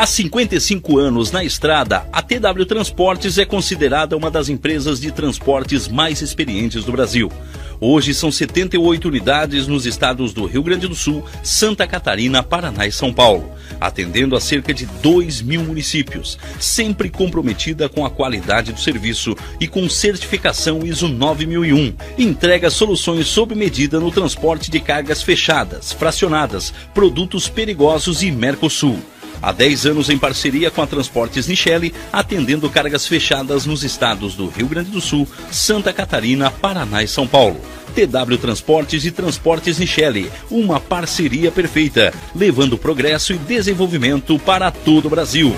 [0.00, 5.88] Há 55 anos na estrada, a TW Transportes é considerada uma das empresas de transportes
[5.88, 7.30] mais experientes do Brasil.
[7.78, 12.92] Hoje são 78 unidades nos estados do Rio Grande do Sul, Santa Catarina, Paraná e
[12.92, 18.80] São Paulo, atendendo a cerca de 2 mil municípios, sempre comprometida com a qualidade do
[18.80, 21.94] serviço e com certificação ISO 9001.
[22.16, 28.98] Entrega soluções sob medida no transporte de cargas fechadas, fracionadas, produtos perigosos e Mercosul.
[29.42, 34.48] Há 10 anos em parceria com a Transportes Nichelle, atendendo cargas fechadas nos estados do
[34.48, 37.60] Rio Grande do Sul, Santa Catarina, Paraná e São Paulo.
[37.94, 45.10] TW Transportes e Transportes Nichelle, uma parceria perfeita, levando progresso e desenvolvimento para todo o
[45.10, 45.54] Brasil.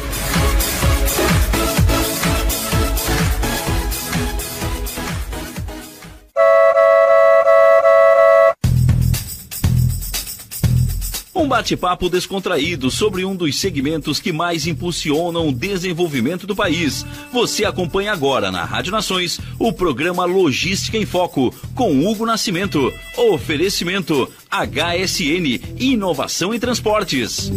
[11.52, 17.04] Bate-papo descontraído sobre um dos segmentos que mais impulsionam o desenvolvimento do país.
[17.30, 22.91] Você acompanha agora na Rádio Nações o programa Logística em Foco com Hugo Nascimento.
[23.18, 27.52] Oferecimento HSN Inovação em Transportes.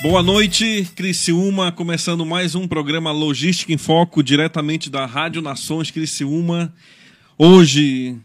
[0.00, 6.72] Boa noite, Criciúma, começando mais um programa Logística em Foco, diretamente da Rádio Nações Criciúma.
[7.36, 8.16] Hoje,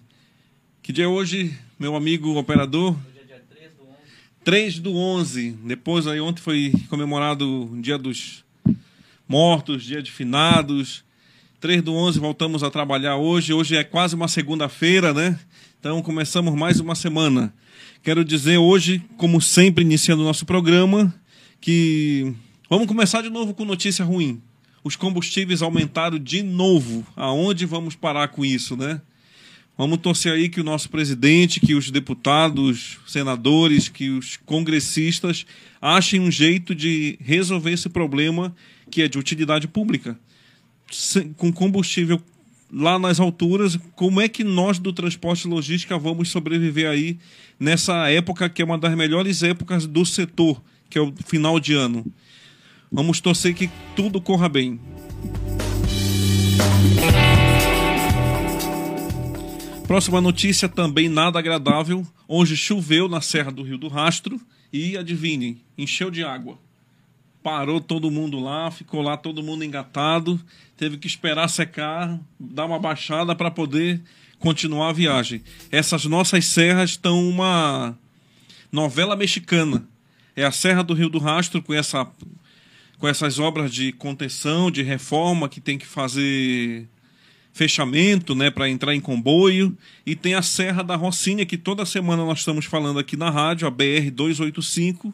[0.83, 2.91] que dia é hoje, meu amigo operador?
[2.91, 3.97] Hoje é dia 3 do 11.
[4.44, 5.51] 3 do 11.
[5.66, 8.45] Depois, aí ontem foi comemorado o Dia dos
[9.28, 11.03] Mortos, Dia de Finados.
[11.59, 13.51] 3 do 11, voltamos a trabalhar hoje.
[13.51, 15.39] Hoje é quase uma segunda-feira, né?
[15.79, 17.51] Então, começamos mais uma semana.
[18.03, 21.12] Quero dizer hoje, como sempre, iniciando o nosso programa
[21.63, 22.35] que
[22.69, 24.41] vamos começar de novo com notícia ruim.
[24.84, 27.07] Os combustíveis aumentaram de novo.
[27.16, 29.00] Aonde vamos parar com isso, né?
[29.78, 35.46] Vamos torcer aí que o nosso presidente, que os deputados, senadores, que os congressistas
[35.81, 38.53] achem um jeito de resolver esse problema
[38.91, 40.19] que é de utilidade pública.
[41.38, 42.22] Com combustível
[42.69, 47.18] lá nas alturas, como é que nós do transporte e logística vamos sobreviver aí
[47.57, 50.62] nessa época que é uma das melhores épocas do setor?
[50.94, 52.06] Que é o final de ano.
[52.92, 54.80] Vamos torcer que tudo corra bem.
[59.88, 62.06] Próxima notícia também nada agradável.
[62.28, 64.40] Hoje choveu na Serra do Rio do Rastro
[64.72, 66.60] e adivinhem, encheu de água.
[67.42, 70.39] Parou todo mundo lá, ficou lá todo mundo engatado,
[70.78, 74.00] teve que esperar secar, dar uma baixada para poder
[74.38, 75.42] continuar a viagem.
[75.72, 77.98] Essas nossas serras estão uma
[78.72, 79.88] novela mexicana
[80.35, 82.09] é a Serra do Rio do Rastro com essa
[83.03, 86.88] com essas obras de contenção, de reforma que tem que fazer
[87.51, 92.24] fechamento, né, para entrar em comboio, e tem a Serra da Rocinha que toda semana
[92.24, 95.13] nós estamos falando aqui na rádio, a BR 285,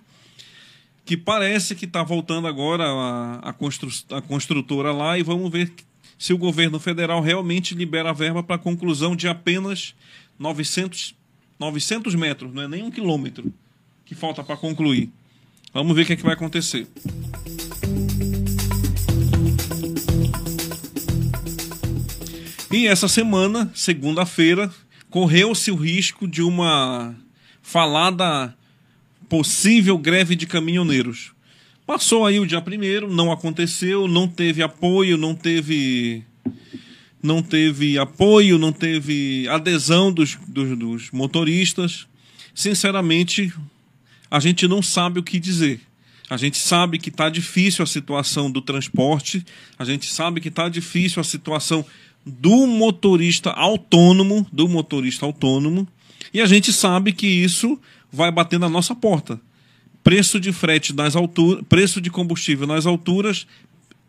[1.03, 5.73] que parece que está voltando agora a, a, constru, a construtora lá e vamos ver
[6.15, 9.95] se o governo federal realmente libera a verba para conclusão de apenas
[10.37, 11.15] 900,
[11.59, 13.51] 900 metros, não é nem um quilômetro
[14.09, 15.11] que falta para concluir.
[15.71, 16.87] Vamos ver o que, é que vai acontecer.
[22.71, 24.73] E essa semana, segunda-feira,
[25.11, 27.15] correu-se o risco de uma
[27.61, 28.55] falada
[29.29, 31.31] possível greve de caminhoneiros.
[31.85, 36.23] Passou aí o dia primeiro, não aconteceu, não teve apoio, não teve
[37.21, 42.07] não teve apoio, não teve adesão dos, dos, dos motoristas.
[42.55, 43.53] Sinceramente,
[44.29, 45.81] a gente não sabe o que dizer.
[46.29, 49.43] A gente sabe que está difícil a situação do transporte,
[49.77, 51.83] a gente sabe que está difícil a situação
[52.23, 55.87] do motorista autônomo, do motorista autônomo,
[56.31, 57.79] e a gente sabe que isso
[58.11, 59.41] vai bater na nossa porta.
[60.03, 63.47] Preço de frete nas alturas, preço de combustível nas alturas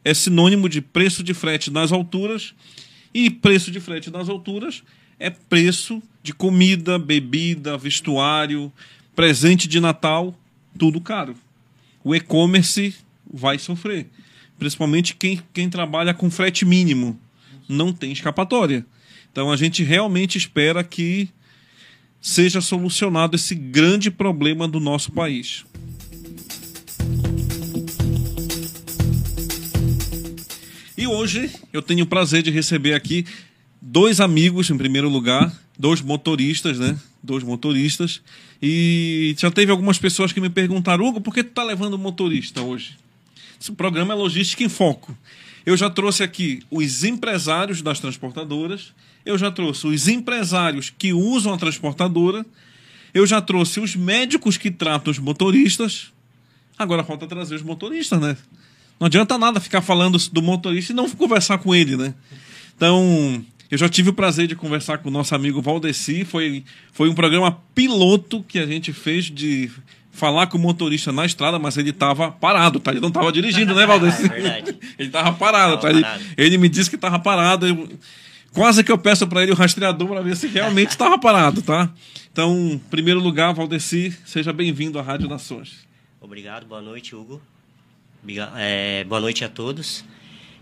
[0.05, 2.55] é sinônimo de preço de frete nas alturas
[3.12, 4.82] e preço de frete nas alturas
[5.19, 8.73] é preço de comida, bebida, vestuário,
[9.20, 10.34] presente de Natal,
[10.78, 11.34] tudo caro.
[12.02, 12.94] O e-commerce
[13.31, 14.06] vai sofrer,
[14.58, 17.20] principalmente quem, quem trabalha com frete mínimo,
[17.69, 18.82] não tem escapatória.
[19.31, 21.28] Então a gente realmente espera que
[22.19, 25.66] seja solucionado esse grande problema do nosso país.
[30.96, 33.26] E hoje eu tenho o prazer de receber aqui
[33.80, 36.98] dois amigos, em primeiro lugar, dois motoristas, né?
[37.22, 38.20] Dois motoristas.
[38.62, 42.60] E já teve algumas pessoas que me perguntaram, Hugo, por que tu tá levando motorista
[42.60, 42.96] hoje?
[43.60, 45.16] Esse programa é Logística em Foco.
[45.64, 48.92] Eu já trouxe aqui os empresários das transportadoras
[49.24, 52.44] eu já trouxe os empresários que usam a transportadora,
[53.12, 56.12] eu já trouxe os médicos que tratam os motoristas.
[56.78, 58.36] Agora falta trazer os motoristas, né?
[58.98, 62.14] Não adianta nada ficar falando do motorista e não conversar com ele, né?
[62.76, 66.25] Então, eu já tive o prazer de conversar com o nosso amigo Valdeci.
[66.25, 69.70] Foi, foi um programa piloto que a gente fez de
[70.11, 72.90] falar com o motorista na estrada, mas ele estava parado, tá?
[72.90, 74.26] Ele não estava dirigindo, né, Valdeci?
[74.26, 74.78] É verdade.
[74.99, 75.88] ele estava parado, tá?
[75.90, 76.05] Ele,
[76.37, 77.67] ele, me disse que estava parado.
[77.67, 77.88] Eu,
[78.52, 81.88] Quase que eu peço para ele o rastreador para ver se realmente estava parado, tá?
[82.32, 85.87] Então, em primeiro lugar, Valdeci, seja bem-vindo à Rádio Nações.
[86.20, 87.40] Obrigado, boa noite, Hugo.
[88.56, 90.05] É, boa noite a todos.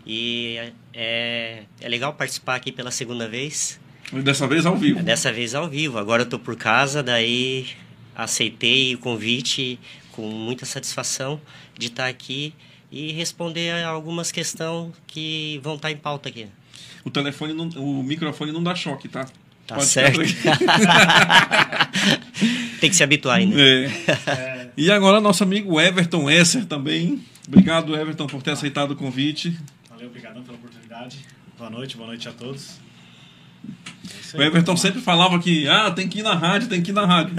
[0.08, 3.78] E é, é legal participar aqui pela segunda vez.
[4.10, 5.02] Dessa vez ao vivo.
[5.02, 5.98] Dessa vez ao vivo.
[5.98, 7.66] Agora eu estou por casa, daí
[8.16, 9.78] aceitei o convite
[10.12, 11.40] com muita satisfação
[11.78, 12.54] de estar aqui
[12.90, 16.48] e responder a algumas questões que vão estar em pauta aqui
[17.08, 19.26] o telefone, não, o microfone não dá choque, tá?
[19.66, 20.20] Tá Pode certo.
[22.80, 23.60] Tem que se habituar ainda.
[23.60, 24.70] É.
[24.76, 27.20] E agora nosso amigo Everton Esser também.
[27.46, 29.58] Obrigado, Everton, por ter aceitado o convite.
[29.98, 31.18] Valeu, obrigado pela oportunidade.
[31.58, 32.78] Boa noite, boa noite a todos.
[34.32, 36.94] É o Everton sempre falava que ah, tem que ir na rádio, tem que ir
[36.94, 37.34] na rádio.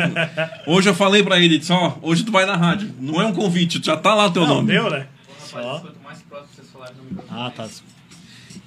[0.67, 2.93] Hoje eu falei para ele, disse, ó, hoje tu vai na rádio.
[2.99, 4.73] Não é um convite, já tá lá o teu não, nome.
[4.73, 5.07] Deu, né?
[5.39, 5.87] Só.
[7.29, 7.69] Ah, tá.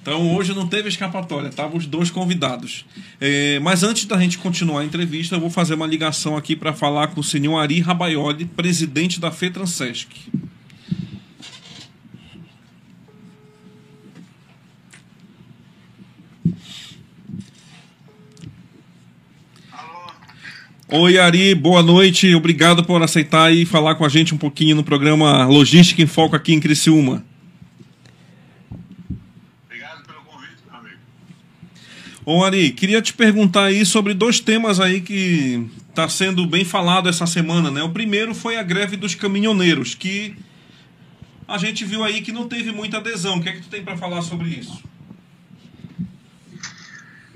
[0.01, 2.85] Então hoje não teve escapatória, estavam os dois convidados.
[3.21, 6.73] É, mas antes da gente continuar a entrevista, eu vou fazer uma ligação aqui para
[6.73, 10.31] falar com o senhor Ari Rabaioli, presidente da FETRANSESC.
[20.95, 22.35] Oi, Ari, boa noite.
[22.35, 26.35] Obrigado por aceitar e falar com a gente um pouquinho no programa Logística em Foco
[26.35, 27.25] aqui em Criciúma.
[32.23, 37.09] Ô Ari, queria te perguntar aí sobre dois temas aí que está sendo bem falado
[37.09, 37.81] essa semana, né?
[37.81, 40.35] O primeiro foi a greve dos caminhoneiros, que
[41.47, 43.37] a gente viu aí que não teve muita adesão.
[43.37, 44.83] O que é que tu tem para falar sobre isso?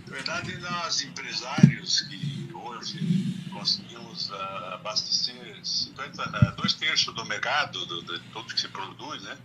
[0.06, 7.86] Na verdade, nós empresários que hoje conseguimos uh, abastecer 50, uh, dois terços do mercado,
[7.86, 9.38] do, de tudo que se produz, né?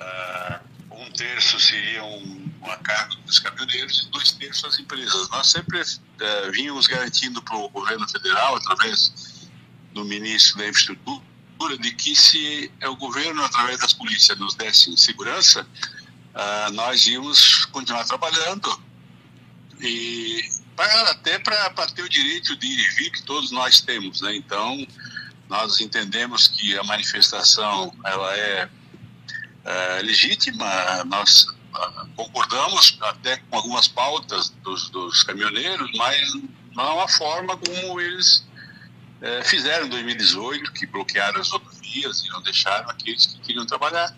[0.00, 0.68] Uh,
[1.02, 5.28] um terço seria um, um cargo dos caminhoneiros e dois terços as empresas.
[5.30, 9.48] Nós sempre uh, vínhamos garantindo para o governo federal, através
[9.92, 11.22] do ministro da Infraestrutura,
[11.80, 15.66] de que se é o governo, através das polícias, nos desse segurança,
[16.72, 18.80] nós íamos continuar trabalhando
[19.80, 20.40] e
[20.84, 24.20] até para ter o direito de ir e vir que todos nós temos.
[24.20, 24.36] Né?
[24.36, 24.86] Então,
[25.48, 28.68] nós entendemos que a manifestação ela é
[29.64, 36.32] é, legítima, nós ah, concordamos até com algumas pautas dos, dos caminhoneiros, mas
[36.74, 38.46] não a forma como eles
[39.20, 44.14] é, fizeram em 2018, que bloquearam as rodovias e não deixaram aqueles que queriam trabalhar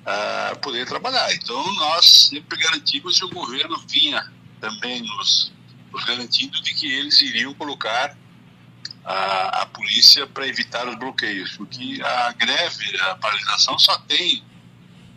[0.00, 1.32] uh, poder trabalhar.
[1.34, 5.52] Então, nós sempre garantimos e o governo vinha também nos,
[6.06, 8.16] garantindo de que eles iriam colocar
[9.04, 14.42] a, a polícia para evitar os bloqueios, porque a greve, a paralisação só tem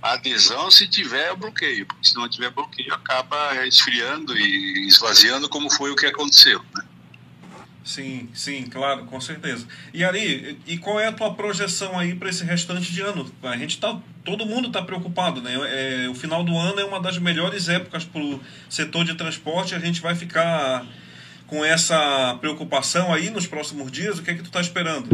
[0.02, 5.92] adesão se tiver bloqueio, porque se não tiver bloqueio acaba esfriando e esvaziando como foi
[5.92, 6.62] o que aconteceu.
[6.76, 6.84] Né?
[7.86, 9.68] Sim, sim, claro, com certeza.
[9.94, 13.30] E Ari, e qual é a tua projeção aí para esse restante de ano?
[13.44, 15.54] A gente tá, todo mundo está preocupado, né?
[15.54, 19.76] É, o final do ano é uma das melhores épocas para o setor de transporte.
[19.76, 20.86] A gente vai ficar
[21.48, 24.20] com essa preocupação aí nos próximos dias.
[24.20, 25.10] O que é que tu está esperando?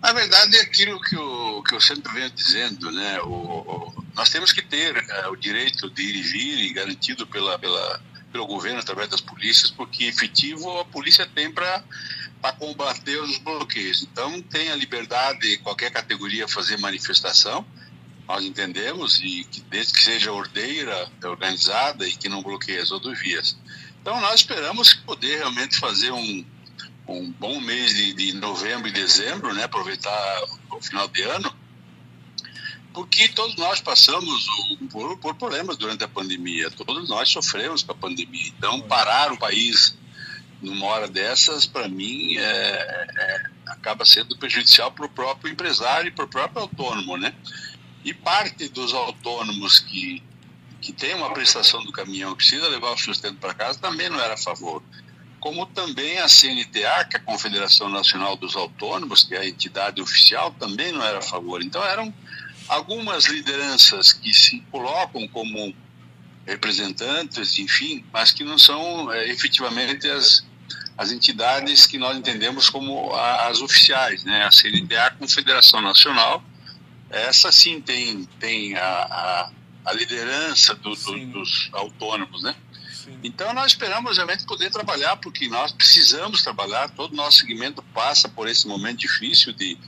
[0.00, 3.20] Na verdade, é aquilo que eu, que eu sempre venho dizendo, né?
[3.22, 7.58] O, o nós temos que ter é, o direito de ir e vir garantido pela,
[7.58, 8.00] pela
[8.32, 11.82] pelo governo através das polícias, porque efetivo a polícia tem para
[12.58, 14.02] combater os bloqueios.
[14.02, 17.66] Então tem a liberdade qualquer categoria fazer manifestação,
[18.26, 23.56] nós entendemos, e que desde que seja ordeira, organizada e que não bloqueie as rodovias.
[24.00, 26.44] Então nós esperamos poder realmente fazer um,
[27.08, 31.54] um bom mês de, de novembro e dezembro, né, aproveitar o final de ano,
[32.92, 34.46] porque todos nós passamos
[34.90, 38.48] por, por, problemas durante a pandemia, todos nós sofremos com a pandemia.
[38.48, 39.96] Então, parar o país
[40.60, 46.10] numa hora dessas, para mim, é, é, acaba sendo prejudicial para o próprio empresário e
[46.10, 47.34] para o próprio autônomo, né?
[48.04, 50.22] E parte dos autônomos que,
[50.80, 54.34] que tem uma prestação do caminhão, precisa levar o sustento para casa, também não era
[54.34, 54.82] a favor.
[55.40, 60.02] Como também a CNTA, que é a Confederação Nacional dos Autônomos, que é a entidade
[60.02, 61.62] oficial, também não era a favor.
[61.62, 62.12] Então, eram
[62.66, 65.74] algumas lideranças que se colocam como
[66.48, 70.44] representantes, enfim, mas que não são é, efetivamente as,
[70.96, 74.44] as entidades que nós entendemos como a, as oficiais, né?
[74.44, 76.42] A CNDA, a Confederação Nacional,
[77.10, 79.50] essa sim tem, tem a, a,
[79.84, 82.54] a liderança do, do, dos autônomos, né?
[82.92, 83.18] Sim.
[83.22, 88.28] Então nós esperamos realmente poder trabalhar, porque nós precisamos trabalhar, todo o nosso segmento passa
[88.28, 89.78] por esse momento difícil de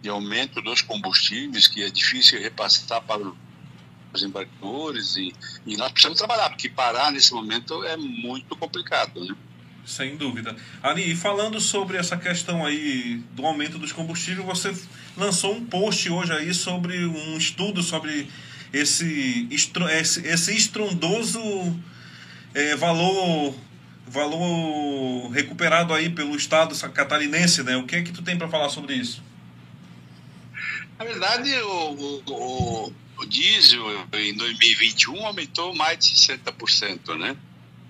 [0.00, 3.22] de aumento dos combustíveis, que é difícil repassar para
[4.12, 5.32] os embarcadores, e,
[5.66, 9.24] e nós precisamos trabalhar, porque parar nesse momento é muito complicado.
[9.24, 9.34] Né?
[9.84, 10.54] Sem dúvida.
[10.82, 14.74] Ari, e falando sobre essa questão aí do aumento dos combustíveis, você
[15.16, 18.28] lançou um post hoje aí sobre um estudo sobre
[18.72, 21.40] esse, esse, esse estrondoso
[22.54, 23.54] é, valor
[24.06, 27.76] valor recuperado aí pelo Estado catarinense, né?
[27.76, 29.22] O que é que tu tem para falar sobre isso?
[30.98, 32.92] Na verdade, o, o, o
[33.26, 37.36] diesel em 2021 aumentou mais de 60%, né?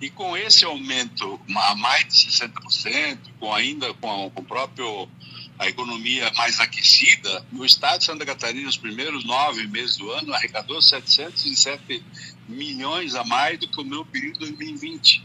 [0.01, 5.07] E com esse aumento a mais de 60%, com ainda com, com o próprio
[5.59, 10.33] a economia mais aquecida, o estado de Santa Catarina, nos primeiros nove meses do ano,
[10.33, 12.03] arrecadou 707
[12.49, 15.23] milhões a mais do que o meu período 2020.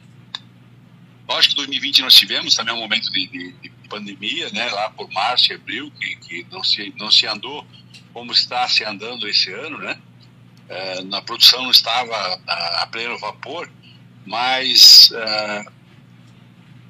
[1.26, 5.10] Lógico que 2020 nós tivemos também um momento de, de, de pandemia, né, lá por
[5.10, 7.66] março e abril, que, que não, se, não se andou
[8.16, 10.00] como está se andando esse ano, né?
[10.70, 12.16] É, na produção não estava
[12.48, 13.70] a, a pleno vapor,
[14.24, 15.64] mas é,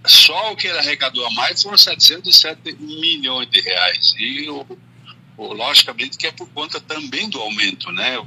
[0.06, 4.14] só o que ele arrecadou a mais foram 707 milhões de reais.
[4.16, 4.64] E o,
[5.36, 8.16] o, logicamente que é por conta também do aumento, né?
[8.20, 8.26] O,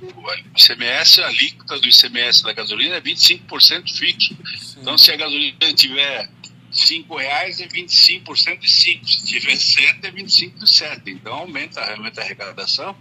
[0.58, 4.36] ICMS, a alíquota do ICMS da gasolina é 25% fixo.
[4.58, 4.80] Sim.
[4.82, 6.30] Então, se a gasolina tiver
[6.72, 9.08] cinco reais é 25% de 5.
[9.08, 11.10] Se tiver 7, é 25 de 7.
[11.12, 12.96] Então aumenta realmente a arrecadação.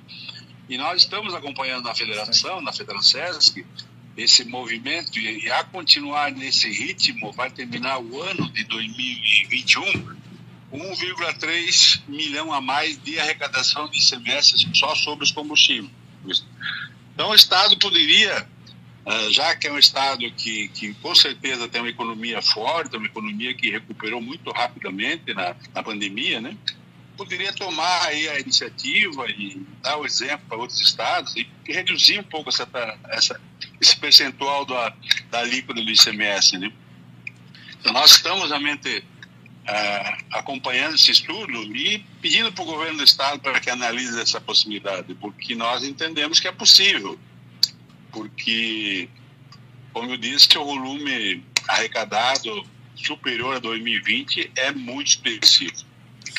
[0.69, 3.21] E nós estamos acompanhando na federação, na Federação
[4.17, 10.19] esse movimento e a continuar nesse ritmo vai terminar o ano de 2021
[10.73, 16.45] 1,3 milhão a mais de arrecadação de ICMS só sobre os combustíveis.
[17.15, 18.47] Então o Estado poderia
[19.31, 23.55] já que é um estado que, que com certeza tem uma economia forte, uma economia
[23.55, 26.57] que recuperou muito rapidamente na, na pandemia, né?
[27.19, 32.23] poderia tomar aí a iniciativa e dar o exemplo para outros estados e reduzir um
[32.23, 32.69] pouco essa,
[33.09, 33.41] essa,
[33.81, 34.95] esse percentual da,
[35.29, 36.57] da alíquota do ICMS.
[36.59, 36.73] Né?
[37.81, 43.41] Então, nós estamos realmente uh, acompanhando esse estudo e pedindo para o governo do estado
[43.41, 47.19] para que analise essa possibilidade, porque nós entendemos que é possível
[48.13, 49.09] porque,
[49.93, 55.73] como eu disse, o volume arrecadado superior a 2020 é muito expressivo.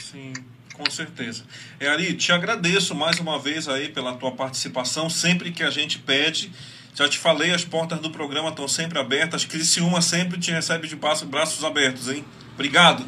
[0.01, 0.33] Sim,
[0.73, 1.45] com certeza.
[1.79, 5.99] É, Ari, te agradeço mais uma vez aí pela tua participação, sempre que a gente
[5.99, 6.51] pede.
[6.95, 9.45] Já te falei, as portas do programa estão sempre abertas.
[9.45, 12.25] Criciúma sempre te recebe de braços abertos, hein?
[12.53, 13.05] Obrigado.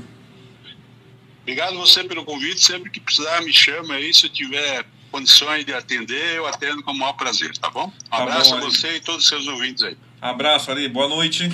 [1.42, 2.64] Obrigado você pelo convite.
[2.64, 4.14] Sempre que precisar, me chama aí.
[4.14, 7.86] Se eu tiver condições de atender, eu atendo com o maior prazer, tá bom?
[7.86, 9.98] Um tá abraço bom, a você e todos os seus ouvintes aí.
[10.22, 10.88] Abraço, Ari.
[10.88, 11.50] Boa noite.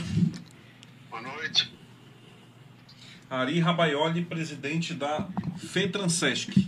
[1.10, 1.72] Boa noite.
[3.30, 6.68] Ari Rabaioli, presidente da FETRANSESC.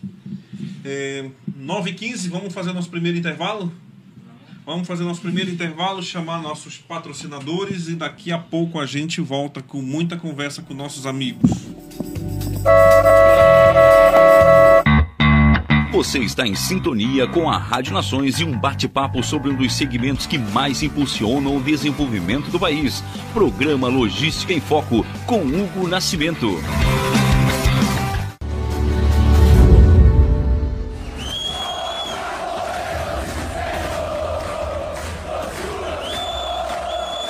[0.83, 3.71] É, 9h15, vamos fazer nosso primeiro intervalo?
[4.65, 9.61] Vamos fazer nosso primeiro intervalo, chamar nossos patrocinadores e daqui a pouco a gente volta
[9.61, 11.49] com muita conversa com nossos amigos.
[15.99, 20.25] Você está em sintonia com a Rádio Nações e um bate-papo sobre um dos segmentos
[20.25, 23.03] que mais impulsionam o desenvolvimento do país.
[23.33, 26.57] Programa Logística em Foco, com Hugo Nascimento.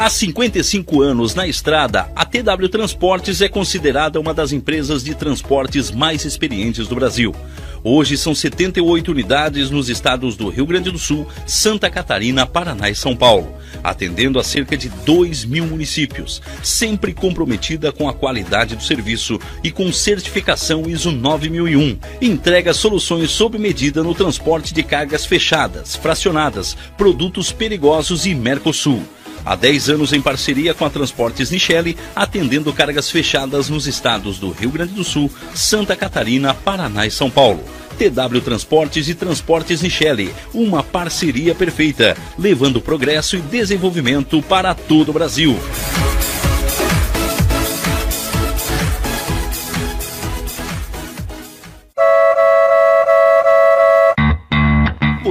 [0.00, 5.90] Há 55 anos na estrada, a TW Transportes é considerada uma das empresas de transportes
[5.90, 7.36] mais experientes do Brasil.
[7.84, 12.94] Hoje são 78 unidades nos estados do Rio Grande do Sul, Santa Catarina, Paraná e
[12.94, 18.82] São Paulo, atendendo a cerca de 2 mil municípios, sempre comprometida com a qualidade do
[18.82, 21.98] serviço e com certificação ISO 9001.
[22.22, 29.02] Entrega soluções sob medida no transporte de cargas fechadas, fracionadas, produtos perigosos e Mercosul.
[29.44, 34.50] Há 10 anos em parceria com a Transportes Nichelle, atendendo cargas fechadas nos estados do
[34.50, 37.64] Rio Grande do Sul, Santa Catarina, Paraná e São Paulo.
[37.98, 45.12] TW Transportes e Transportes Nichelle, uma parceria perfeita, levando progresso e desenvolvimento para todo o
[45.12, 45.58] Brasil.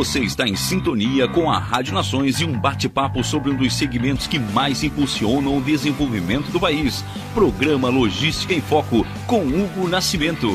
[0.09, 4.25] Você está em sintonia com a Rádio Nações e um bate-papo sobre um dos segmentos
[4.25, 7.05] que mais impulsionam o desenvolvimento do país.
[7.31, 10.49] Programa Logística em Foco, com Hugo Nascimento.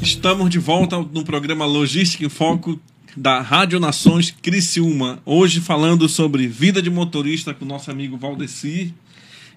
[0.00, 2.80] Estamos de volta no programa Logística em Foco
[3.14, 5.20] da Rádio Nações Criciúma.
[5.26, 8.94] Hoje falando sobre vida de motorista com o nosso amigo Valdeci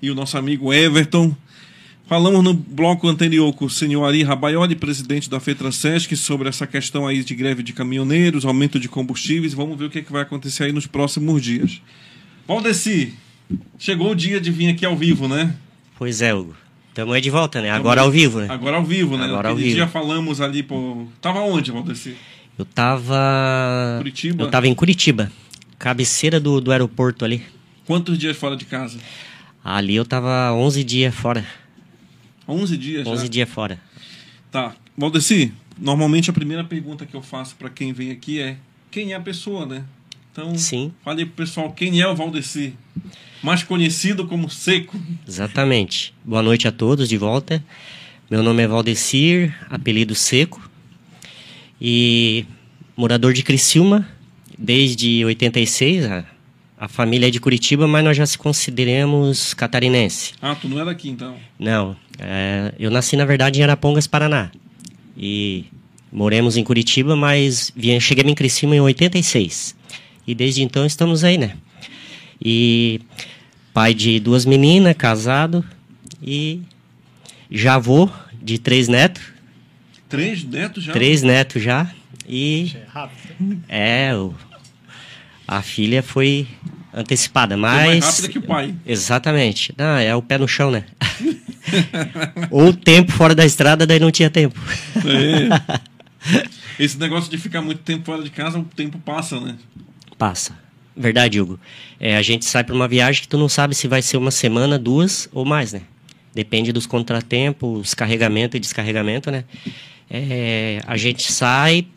[0.01, 1.33] e o nosso amigo Everton.
[2.05, 7.07] Falamos no bloco anterior com o senhor Ari Rabaioli, presidente da FETRASESC, sobre essa questão
[7.07, 9.53] aí de greve de caminhoneiros, aumento de combustíveis.
[9.53, 11.81] Vamos ver o que, é que vai acontecer aí nos próximos dias.
[12.45, 13.13] Valdeci,
[13.79, 15.55] chegou o dia de vir aqui ao vivo, né?
[15.97, 16.53] Pois é, Hugo.
[16.89, 17.71] Estamos aí de volta, né?
[17.71, 18.47] Agora ao vivo, né?
[18.49, 19.23] Agora ao vivo, né?
[19.23, 19.77] Agora ao Aquele vivo.
[19.77, 21.07] dia falamos ali, pô...
[21.21, 22.15] Tava onde, Valdeci?
[22.59, 23.95] Eu tava...
[23.99, 24.43] Curitiba?
[24.43, 25.31] Eu tava em Curitiba.
[25.79, 27.41] Cabeceira do, do aeroporto ali.
[27.85, 28.99] Quantos dias fora de casa?
[29.63, 31.43] Ali eu tava 11 dias fora.
[32.47, 33.29] 11 dias 11 já?
[33.29, 33.79] dias fora.
[34.51, 34.75] Tá.
[34.97, 38.57] Valdeci, normalmente a primeira pergunta que eu faço para quem vem aqui é
[38.91, 39.83] quem é a pessoa, né?
[40.31, 40.91] Então, Sim.
[41.03, 42.73] fale pro pessoal quem é o Valdeci.
[43.41, 44.99] Mais conhecido como Seco.
[45.27, 46.13] Exatamente.
[46.23, 47.63] Boa noite a todos de volta.
[48.31, 50.69] Meu nome é Valdecir, apelido Seco.
[51.79, 52.45] E
[52.95, 54.07] morador de Criciúma
[54.57, 56.05] desde 86.
[56.83, 60.33] A, família é de Curitiba, mas nós já se consideramos catarinense.
[60.41, 61.37] Ah, tu não é daqui então?
[61.57, 64.51] Não, é, eu nasci na verdade em Arapongas, Paraná.
[65.17, 65.65] E
[66.11, 69.75] moremos em Curitiba, mas vim, cheguei em Criciúma em 86.
[70.27, 71.55] E desde então estamos aí, né?
[72.43, 72.99] E
[73.73, 75.63] pai de duas meninas, casado
[76.21, 76.61] e
[77.49, 78.09] já avô
[78.41, 79.23] de três netos.
[80.09, 80.93] Três netos já?
[80.93, 81.93] Três netos já.
[82.27, 83.63] E É rápido.
[83.67, 84.33] é, o,
[85.47, 86.47] a filha foi
[86.93, 88.75] antecipada, Foi mas mais rápida que o pai.
[88.85, 89.73] Exatamente.
[89.77, 90.85] Não, é o pé no chão, né?
[92.51, 94.59] Ou tempo fora da estrada, daí não tinha tempo.
[94.97, 95.79] É.
[96.79, 99.55] Esse negócio de ficar muito tempo fora de casa, o tempo passa, né?
[100.17, 100.57] Passa.
[100.95, 101.59] Verdade, Hugo.
[101.99, 104.31] É, a gente sai para uma viagem que tu não sabe se vai ser uma
[104.31, 105.81] semana, duas ou mais, né?
[106.33, 109.43] Depende dos contratempos, carregamento e descarregamento, né?
[110.09, 111.87] É, a gente sai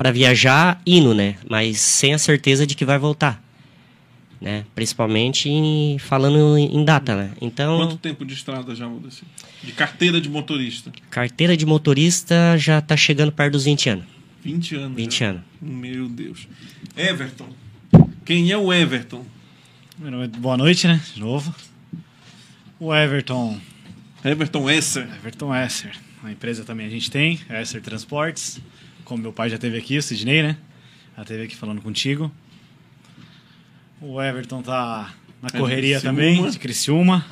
[0.00, 1.36] para viajar indo, né?
[1.46, 3.38] Mas sem a certeza de que vai voltar.
[4.40, 4.64] Né?
[4.74, 7.32] Principalmente em- falando em data, né?
[7.38, 9.24] Então, Quanto tempo de estrada já, Valdeci?
[9.62, 10.90] De carteira de motorista?
[11.10, 14.04] carteira de motorista já tá chegando perto dos 20 anos.
[14.42, 14.96] 20 anos.
[14.96, 15.26] 20 já.
[15.28, 15.42] anos.
[15.60, 16.48] Meu Deus.
[16.96, 17.50] Everton.
[18.24, 19.22] Quem é o Everton?
[19.98, 20.98] Meu nome é- Boa noite, né?
[21.14, 21.54] De novo.
[22.78, 23.60] O Everton.
[24.24, 25.06] Everton Esser.
[25.16, 25.92] Everton Esser.
[26.24, 28.58] A empresa também a gente tem, Esser Transportes.
[29.10, 30.56] Como meu pai já teve aqui, o Sidney, né?
[31.16, 32.30] Já teve aqui falando contigo.
[34.00, 36.16] O Everton tá na É de correria Criciúma.
[36.16, 37.26] também, de Criciúma.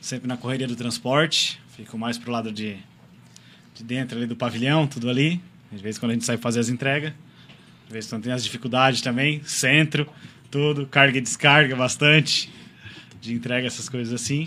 [0.00, 1.60] Sempre na correria do transporte.
[1.76, 2.76] Fico mais pro lado de,
[3.74, 5.40] de dentro ali do pavilhão, tudo ali.
[5.72, 7.12] De vez em quando a gente sai fazer as entregas.
[7.88, 9.42] De vez em quando tem as dificuldades também.
[9.44, 10.08] Centro,
[10.52, 10.86] tudo.
[10.86, 12.48] Carga e descarga bastante.
[13.20, 14.46] De entrega, essas coisas assim.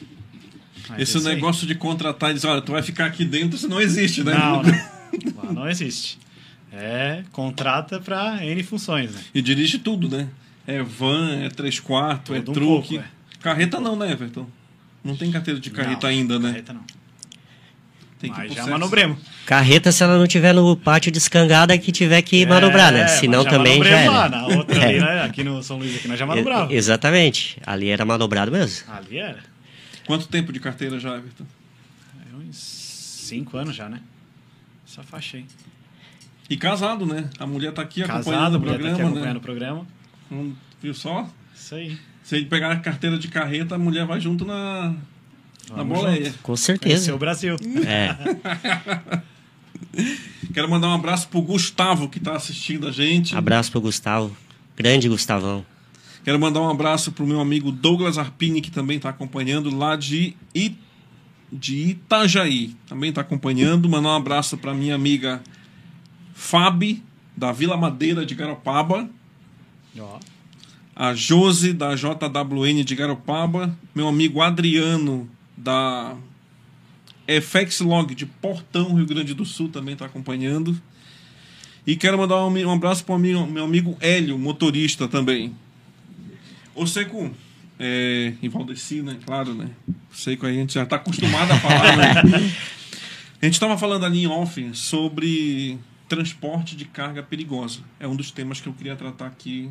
[0.88, 3.68] Mas Esse é negócio de contratar e dizer, olha, tu vai ficar aqui dentro, isso
[3.68, 4.34] não existe, né?
[4.34, 4.64] Não,
[5.44, 5.54] não.
[5.54, 6.24] Não existe.
[6.78, 9.22] É, contrata para N funções, né?
[9.34, 10.28] E dirige tudo, né?
[10.68, 12.96] É van, é três quartos, é um truque.
[12.98, 13.10] pouco,
[13.42, 14.48] Carreta não, né, Everton?
[15.04, 16.50] Não tem carteira de carreta Não, ainda, né?
[16.50, 16.82] Carreta não.
[18.20, 19.20] Tem que Mas já manobremos.
[19.46, 23.02] Carreta, se ela não tiver no pátio descangada, é que tiver que manobrar, né?
[23.04, 24.30] É, Senão já também já manobremos lá, era.
[24.30, 25.00] na outra ali, É.
[25.00, 25.24] né?
[25.24, 26.74] Aqui no São Luís, aqui nós já manobrava.
[26.74, 27.58] Exatamente.
[27.66, 28.92] Ali era manobrado mesmo.
[28.92, 29.40] Ali era.
[30.08, 31.46] Quanto tempo de carteira já, Everton?
[32.34, 34.00] É uns cinco anos já, né?
[34.90, 35.46] Essa faixa aí.
[36.50, 37.30] E casado, né?
[37.40, 39.40] A mulher tá aqui acompanhando Casado, o a mulher tá programa, aqui acompanhando né?
[39.40, 39.88] o programa.
[40.32, 41.28] Hum, Viu só?
[41.56, 41.98] Isso aí.
[42.24, 44.94] Se ele pegar a carteira de carreta, a mulher vai junto na,
[45.76, 46.26] na boleia.
[46.26, 46.40] junto.
[46.40, 47.14] Com certeza.
[47.16, 47.56] o Brasil.
[47.86, 48.16] É.
[50.54, 53.36] Quero mandar um abraço pro Gustavo, que tá assistindo a gente.
[53.36, 54.36] Abraço pro Gustavo.
[54.78, 55.66] Grande Gustavão.
[56.24, 60.36] Quero mandar um abraço pro meu amigo Douglas Arpini, que também está acompanhando lá de,
[60.54, 60.76] I...
[61.52, 62.76] de Itajaí.
[62.88, 63.90] Também está acompanhando.
[63.90, 65.42] Mandar um abraço para minha amiga
[66.36, 67.02] Fabi,
[67.36, 69.10] da Vila Madeira de Garopaba.
[69.98, 70.20] Ó.
[70.94, 73.76] A Josi, da JWN de Garopaba.
[73.96, 76.16] Meu amigo Adriano, da
[77.42, 80.80] FX Log de Portão, Rio Grande do Sul, também está acompanhando.
[81.88, 85.56] E quero mandar um, abraço para o meu amigo Hélio, motorista também.
[86.76, 87.32] Ô Seco,
[87.80, 89.18] é, Valdeci, né?
[89.26, 89.70] Claro, né?
[90.12, 92.52] Seco aí a gente já está acostumado a falar, né?
[93.42, 97.80] A gente estava falando ali em off sobre transporte de carga perigosa.
[98.00, 99.70] É um dos temas que eu queria tratar aqui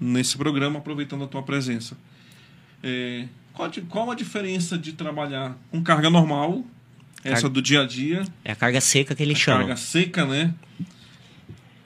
[0.00, 1.96] nesse programa, aproveitando a tua presença.
[2.82, 6.64] É, qual, qual a diferença de trabalhar com carga normal,
[7.24, 9.60] essa Carga- do dia a dia, É a carga seca que eles chamam.
[9.60, 10.54] carga seca, né?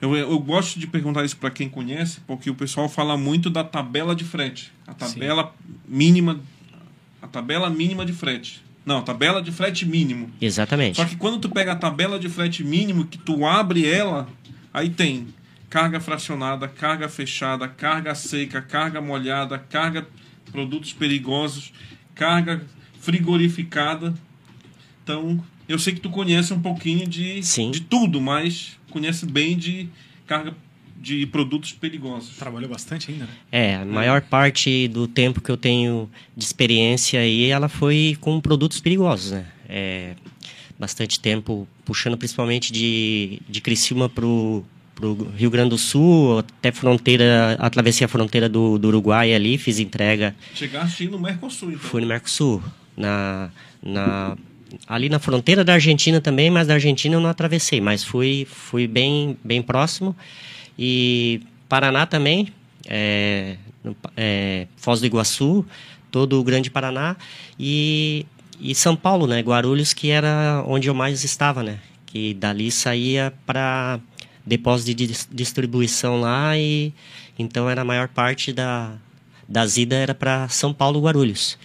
[0.00, 3.62] Eu, eu gosto de perguntar isso para quem conhece, porque o pessoal fala muito da
[3.62, 4.72] tabela de frete.
[4.86, 5.54] A tabela
[5.86, 6.40] mínima.
[7.20, 8.62] A tabela mínima de frete.
[8.90, 10.28] Não, tabela de frete mínimo.
[10.40, 10.96] Exatamente.
[10.96, 14.28] Só que quando tu pega a tabela de frete mínimo, que tu abre ela,
[14.74, 15.28] aí tem
[15.68, 20.08] carga fracionada, carga fechada, carga seca, carga molhada, carga
[20.50, 21.72] produtos perigosos,
[22.16, 22.66] carga
[22.98, 24.12] frigorificada.
[25.04, 27.70] Então, eu sei que tu conhece um pouquinho de, Sim.
[27.70, 29.88] de tudo, mas conhece bem de
[30.26, 30.52] carga
[31.00, 32.36] de produtos perigosos.
[32.36, 33.32] Trabalhou bastante ainda, né?
[33.50, 38.38] É, a maior parte do tempo que eu tenho de experiência aí, ela foi com
[38.40, 39.46] produtos perigosos, né?
[39.66, 40.14] É,
[40.78, 44.62] bastante tempo puxando principalmente de, de Criciúma pro,
[44.94, 49.78] pro Rio Grande do Sul, até fronteira, atravessei a fronteira do, do Uruguai ali, fiz
[49.78, 50.34] entrega.
[50.54, 51.80] Chegaste no Mercosul, então.
[51.80, 52.62] Fui no Mercosul,
[52.94, 53.50] na,
[53.82, 54.36] na,
[54.86, 58.86] ali na fronteira da Argentina também, mas da Argentina eu não atravessei, mas fui, fui
[58.86, 60.14] bem, bem próximo.
[60.82, 62.48] E Paraná também,
[62.88, 63.58] é,
[64.16, 65.66] é, Foz do Iguaçu,
[66.10, 67.16] todo o Grande Paraná.
[67.58, 68.24] E,
[68.58, 73.34] e São Paulo, né, Guarulhos, que era onde eu mais estava, né, que dali saía
[73.44, 74.00] para
[74.46, 76.94] depósito de distribuição lá e
[77.38, 78.94] então era a maior parte da
[79.46, 81.58] das idas era para São Paulo Guarulhos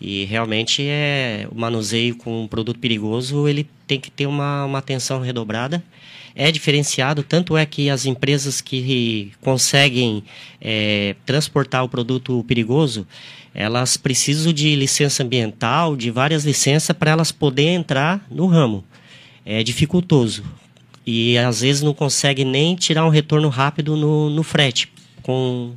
[0.00, 4.78] e realmente é o manuseio com um produto perigoso ele tem que ter uma, uma
[4.78, 5.82] atenção redobrada.
[6.36, 10.24] É diferenciado tanto é que as empresas que conseguem
[10.60, 13.06] é, transportar o produto perigoso
[13.54, 18.84] elas precisam de licença ambiental de várias licenças para elas poderem entrar no ramo.
[19.46, 20.42] É dificultoso.
[21.06, 24.90] E às vezes não consegue nem tirar um retorno rápido no, no frete
[25.22, 25.72] com,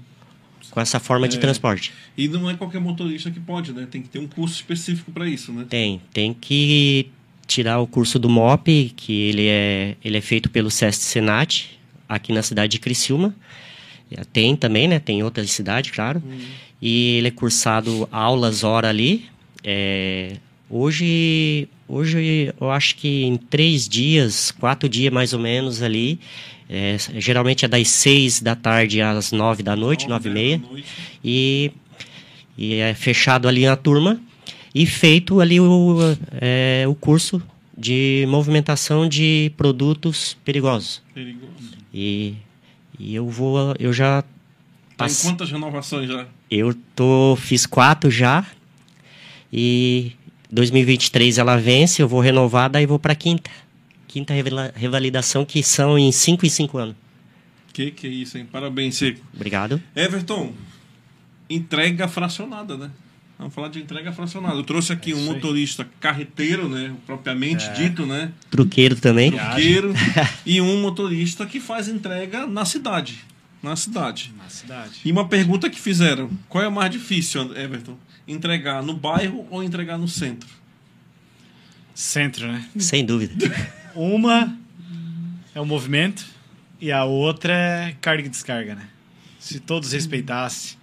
[0.78, 1.30] com essa forma é.
[1.30, 1.92] de transporte.
[2.16, 3.88] E não é qualquer motorista que pode, né?
[3.90, 5.66] Tem que ter um curso específico para isso, né?
[5.68, 7.10] Tem, tem que
[7.48, 12.32] tirar o curso do MOP, que ele é, ele é feito pelo SEST Senat, aqui
[12.32, 13.34] na cidade de Criciúma.
[14.32, 15.00] Tem também, né?
[15.00, 16.22] Tem outras cidades, claro.
[16.24, 16.38] Hum.
[16.80, 19.26] E ele é cursado aulas hora ali.
[19.64, 20.38] É,
[20.70, 26.20] hoje Hoje eu acho que em três dias, quatro dias mais ou menos ali,
[26.70, 30.62] é, geralmente é das seis da tarde às nove da noite, nove, nove e meia,
[31.24, 31.72] e,
[32.58, 34.20] e é fechado ali a turma
[34.74, 35.98] e feito ali o,
[36.42, 37.42] é, o curso
[37.78, 41.02] de movimentação de produtos perigosos.
[41.14, 41.78] Perigoso.
[41.94, 42.36] E,
[43.00, 44.24] e eu vou, eu já
[44.98, 46.26] Tá em quantas renovações já?
[46.50, 48.44] Eu tô, fiz quatro já.
[49.54, 50.14] E
[50.52, 53.50] 2023 ela vence, eu vou renovar, daí vou para quinta.
[54.08, 54.34] Quinta
[54.76, 56.96] revalidação, que são em 5 e 5 anos.
[57.74, 58.48] Que que é isso, hein?
[58.52, 59.22] Parabéns, Seco.
[59.34, 59.82] Obrigado.
[59.96, 60.54] Everton,
[61.50, 62.90] entrega fracionada, né?
[63.38, 64.56] Vamos falar de entrega fracionada.
[64.56, 65.90] Eu trouxe aqui é um motorista aí.
[66.00, 66.96] carreteiro, né?
[67.06, 67.74] Propriamente é.
[67.74, 68.32] dito, né?
[68.50, 69.32] Truqueiro também.
[69.32, 69.94] Truqueiro.
[70.44, 73.20] e um motorista que faz entrega na cidade.
[73.62, 74.34] Na cidade.
[74.36, 75.02] Na cidade.
[75.06, 77.96] E uma pergunta que fizeram: qual é o mais difícil, Everton?
[78.28, 80.50] entregar no bairro ou entregar no centro?
[81.94, 82.68] Centro, né?
[82.78, 83.34] Sem dúvida.
[83.98, 84.56] Uma
[85.56, 86.24] é o movimento
[86.80, 88.88] e a outra é carga e descarga, né?
[89.40, 90.78] Se todos respeitassem,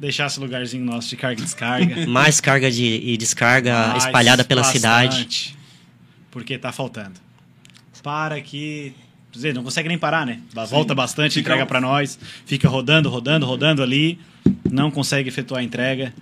[0.00, 2.06] deixasse lugarzinho nosso de carga e descarga.
[2.08, 5.58] Mais carga de, e descarga Mais, espalhada pela bastante, cidade.
[6.30, 7.20] Porque tá faltando.
[8.02, 8.94] Para que
[9.30, 10.40] dizer, não consegue nem parar, né?
[10.70, 14.18] Volta Sim, bastante, entrega para nós, fica rodando, rodando, rodando ali,
[14.70, 16.14] não consegue efetuar a entrega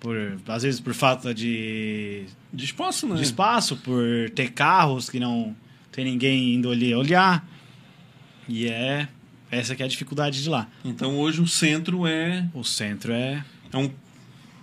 [0.00, 0.16] por
[0.48, 3.16] às vezes por falta de de espaço, né?
[3.16, 5.54] De espaço, por ter carros que não
[5.92, 7.46] tem ninguém indo ali olhar.
[8.48, 9.06] E é
[9.50, 10.66] essa que é a dificuldade de lá.
[10.84, 13.90] Então hoje o centro é o centro é é um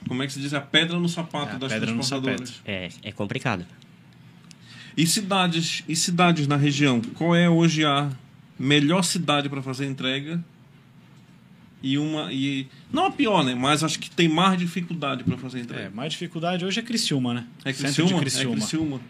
[0.07, 0.53] como é que se diz?
[0.53, 2.61] A pedra no sapato é das pedra transportadoras.
[2.65, 3.65] É, é complicado.
[4.95, 8.09] E cidades, e cidades na região, qual é hoje a
[8.57, 10.43] melhor cidade para fazer entrega
[11.81, 13.53] e uma e não a pior, né?
[13.55, 15.83] Mas acho que tem mais dificuldade para fazer entrega.
[15.85, 17.45] É, mais dificuldade hoje é Criciúma, né?
[17.63, 18.55] É Criciúma, Criciúma.
[18.55, 19.01] É Criciúma.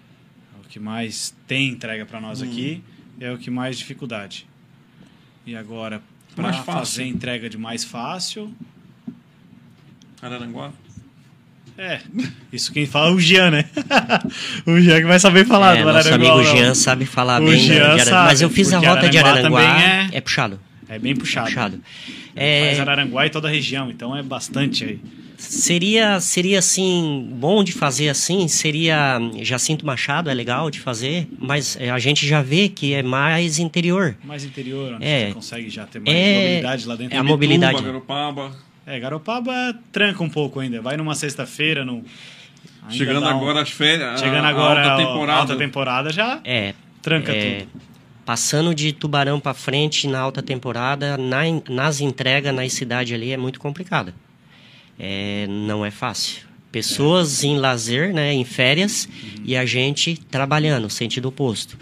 [0.56, 2.46] É o que mais tem entrega para nós hum.
[2.46, 2.84] aqui,
[3.20, 4.48] é o que mais dificuldade.
[5.46, 6.02] E agora
[6.36, 8.54] para fazer entrega de mais fácil,
[10.22, 10.72] Araranguá.
[11.78, 12.02] É,
[12.52, 13.66] isso quem fala é o Jean, né?
[14.66, 17.60] o Jean que vai saber falar é, do Nosso amigo Jean sabe falar o bem
[17.60, 20.10] Jean de Sabe, Mas eu fiz a rota de Araranguá, é...
[20.12, 20.60] é puxado.
[20.90, 21.48] É bem puxado.
[21.48, 21.82] É puxado.
[22.38, 22.68] É...
[22.68, 25.00] Faz Araranguá e toda a região, então é bastante aí.
[25.38, 31.78] Seria, seria assim, bom de fazer assim, seria Jacinto Machado, é legal de fazer, mas
[31.78, 34.16] a gente já vê que é mais interior.
[34.24, 37.16] Mais interior, onde é, você consegue já ter mais é, mobilidade lá dentro.
[37.16, 37.84] É a mobilidade.
[37.84, 38.52] Garopaba.
[38.84, 42.04] É, Garopaba tranca um pouco ainda, vai numa sexta-feira, no...
[42.90, 43.30] Chegando um...
[43.30, 45.40] agora as férias, Chegando agora a alta temporada.
[45.40, 47.82] alta temporada já é, tranca é, tudo.
[48.28, 53.38] Passando de Tubarão para frente na alta temporada, na, nas entregas na cidade ali é
[53.38, 54.14] muito complicado.
[55.00, 56.42] É, não é fácil.
[56.70, 57.48] Pessoas é.
[57.48, 59.44] em lazer, né, em férias, uhum.
[59.46, 61.80] e a gente trabalhando, sentido oposto.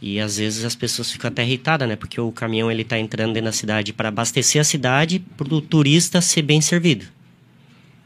[0.00, 1.96] E às vezes as pessoas ficam até irritadas, né?
[1.96, 5.60] Porque o caminhão ele está entrando dentro da cidade para abastecer a cidade, para o
[5.60, 7.04] turista ser bem servido,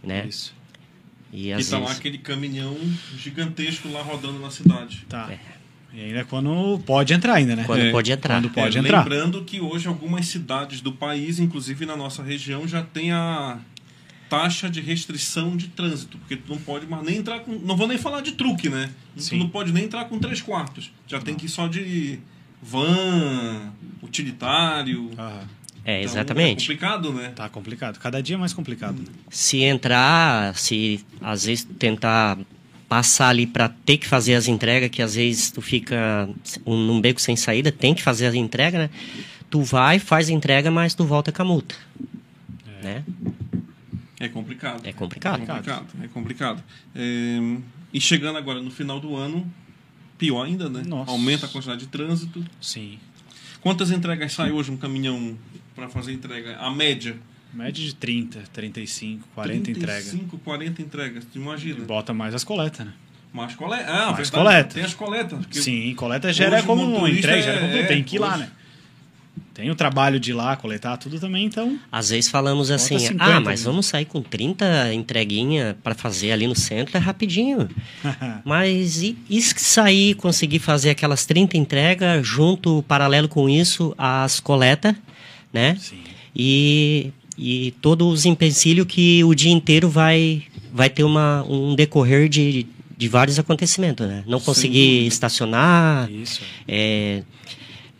[0.02, 0.26] né?
[0.28, 0.52] Isso.
[1.32, 1.92] E, às e tá vezes...
[1.92, 2.76] lá aquele caminhão
[3.16, 5.06] gigantesco lá rodando na cidade.
[5.08, 5.30] Tá.
[5.30, 5.57] É.
[5.98, 7.64] E ainda quando pode entrar ainda, né?
[7.64, 8.36] Quando é, pode entrar.
[8.36, 9.02] Quando pode é, entrar.
[9.02, 13.58] Lembrando que hoje algumas cidades do país, inclusive na nossa região, já tem a
[14.30, 17.88] taxa de restrição de trânsito, porque tu não pode mais nem entrar com, não vou
[17.88, 18.90] nem falar de truque, né?
[19.16, 19.30] Sim.
[19.30, 20.92] Tu não pode nem entrar com três quartos.
[21.08, 21.24] Já não.
[21.24, 22.20] tem que ir só de
[22.62, 25.10] van, utilitário.
[25.18, 25.42] Ah,
[25.84, 26.58] É, Então, exatamente.
[26.58, 27.32] É complicado, né?
[27.34, 27.98] tá complicado.
[27.98, 29.02] Cada dia é mais complicado.
[29.28, 32.38] se entrar, se às vezes tentar
[32.88, 36.28] passar ali para ter que fazer as entregas, que às vezes tu fica
[36.64, 38.90] um- num beco sem saída, tem que fazer as entregas, né?
[39.50, 41.74] Tu vai, faz a entrega, mas tu volta com a multa.
[42.82, 43.04] Né?
[44.20, 44.86] É complicado.
[44.86, 45.42] É complicado.
[45.42, 45.86] É complicado.
[46.02, 46.64] É complicado.
[46.94, 47.38] É,
[47.92, 49.50] E chegando agora no final do ano,
[50.18, 50.82] pior ainda, né?
[50.86, 51.10] Nossa.
[51.10, 52.44] Aumenta a quantidade de trânsito.
[52.60, 52.98] Sim.
[53.62, 55.36] Quantas entregas sai hoje um caminhão
[55.74, 56.56] para fazer entrega?
[56.58, 57.16] A média?
[57.52, 60.04] Média de 30, 35, 40 entregas.
[60.10, 61.24] 35, 40 entregas.
[61.32, 61.84] Tu imagina?
[61.84, 62.92] Bota mais as coletas, né?
[63.32, 63.84] Mais coleta.
[63.88, 64.74] Ah, Mais verdade, coleta.
[64.74, 65.38] Tem as coletas.
[65.50, 68.38] Sim, coleta gera o como motorista entrega, gera como é- tem que ir lá, hoje-
[68.40, 68.50] né?
[69.54, 71.78] Tem o trabalho de ir lá, coletar tudo também, então.
[71.90, 73.66] Às vezes falamos assim, 50 ah, mas né?
[73.70, 77.68] vamos sair com 30 entreguinha para fazer ali no centro, é rapidinho.
[78.44, 84.38] Mas e, e se sair, conseguir fazer aquelas 30 entregas, junto, paralelo com isso, as
[84.38, 84.94] coletas,
[85.52, 85.76] né?
[85.80, 85.98] Sim.
[86.36, 92.28] E, e todos os empecilhos que o dia inteiro vai, vai ter uma, um decorrer
[92.28, 94.24] de, de vários acontecimentos, né?
[94.26, 96.42] Não conseguir estacionar, Isso.
[96.66, 97.22] é,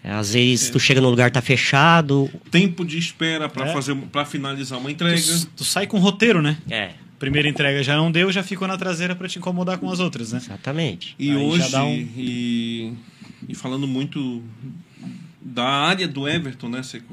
[0.02, 2.28] às vezes tu chega num lugar tá fechado.
[2.50, 3.72] Tempo de espera para É.
[3.72, 5.20] fazer, para finalizar uma entrega.
[5.20, 6.58] Tu, tu sai com roteiro, né?
[6.70, 9.98] É, Primeira entrega já não deu, já ficou na traseira pra te incomodar com as
[9.98, 10.38] outras, né?
[10.38, 11.16] exatamente.
[11.18, 12.92] E Aí hoje, um- e,
[13.48, 14.40] e falando muito
[15.42, 17.12] da área do Everton, né, Seco?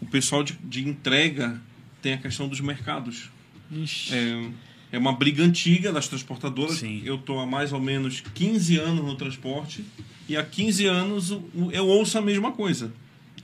[0.00, 1.60] O pessoal de, de entrega
[2.00, 3.30] tem a questão dos mercados.
[3.70, 4.14] Ixi.
[4.14, 4.50] É,
[4.92, 6.78] é uma briga antiga das transportadoras.
[6.78, 7.02] Sim.
[7.04, 9.84] Eu estou há mais ou menos 15 anos no transporte
[10.28, 11.30] e há 15 anos
[11.72, 12.92] eu ouço a mesma coisa.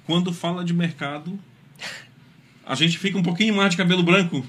[0.05, 1.39] Quando fala de mercado,
[2.65, 4.45] a gente fica um pouquinho mais de cabelo branco.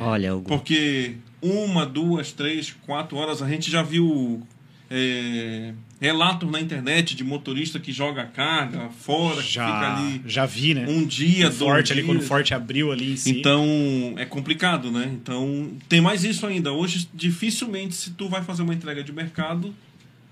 [0.00, 4.46] Olha, o Porque uma, duas, três, quatro horas a gente já viu
[4.94, 10.44] é, relatos na internet de motorista que joga carga fora, que fica Já, ali já
[10.44, 10.84] vi, né?
[10.86, 12.28] um dia, dois forte ali, quando o dias.
[12.28, 13.30] forte abriu ali em si.
[13.38, 13.64] Então
[14.18, 15.10] é complicado, né?
[15.14, 16.72] Então tem mais isso ainda.
[16.72, 19.74] Hoje dificilmente se tu vai fazer uma entrega de mercado,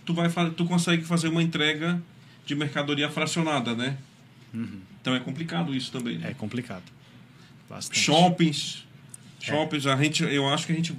[0.04, 2.00] tu vai tu consegue fazer uma entrega
[2.44, 3.96] de mercadoria fracionada, né?
[5.00, 6.18] Então é complicado isso também.
[6.18, 6.30] né?
[6.32, 6.82] É complicado.
[7.68, 7.98] Bastante.
[8.00, 8.84] Shoppings,
[9.40, 9.46] É.
[9.46, 10.92] shoppings, a gente, eu acho que a gente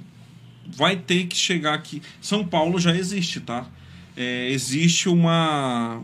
[0.66, 2.02] vai ter que chegar aqui.
[2.20, 3.66] São Paulo já existe, tá?
[4.16, 6.02] É, existe uma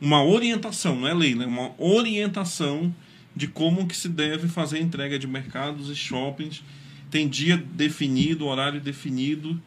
[0.00, 1.44] uma orientação, não é lei, né?
[1.44, 2.94] Uma orientação
[3.34, 6.62] de como que se deve fazer a entrega de mercados e shoppings.
[7.10, 9.60] Tem dia definido, horário definido.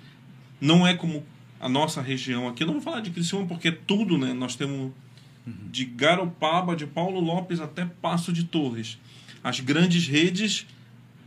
[0.59, 1.25] Não é como
[1.59, 2.63] a nossa região aqui.
[2.63, 4.33] Eu não vou falar de Criciúma porque é tudo, né?
[4.33, 4.91] Nós temos
[5.45, 8.97] de Garopaba, de Paulo Lopes até Passo de Torres.
[9.43, 10.67] As grandes redes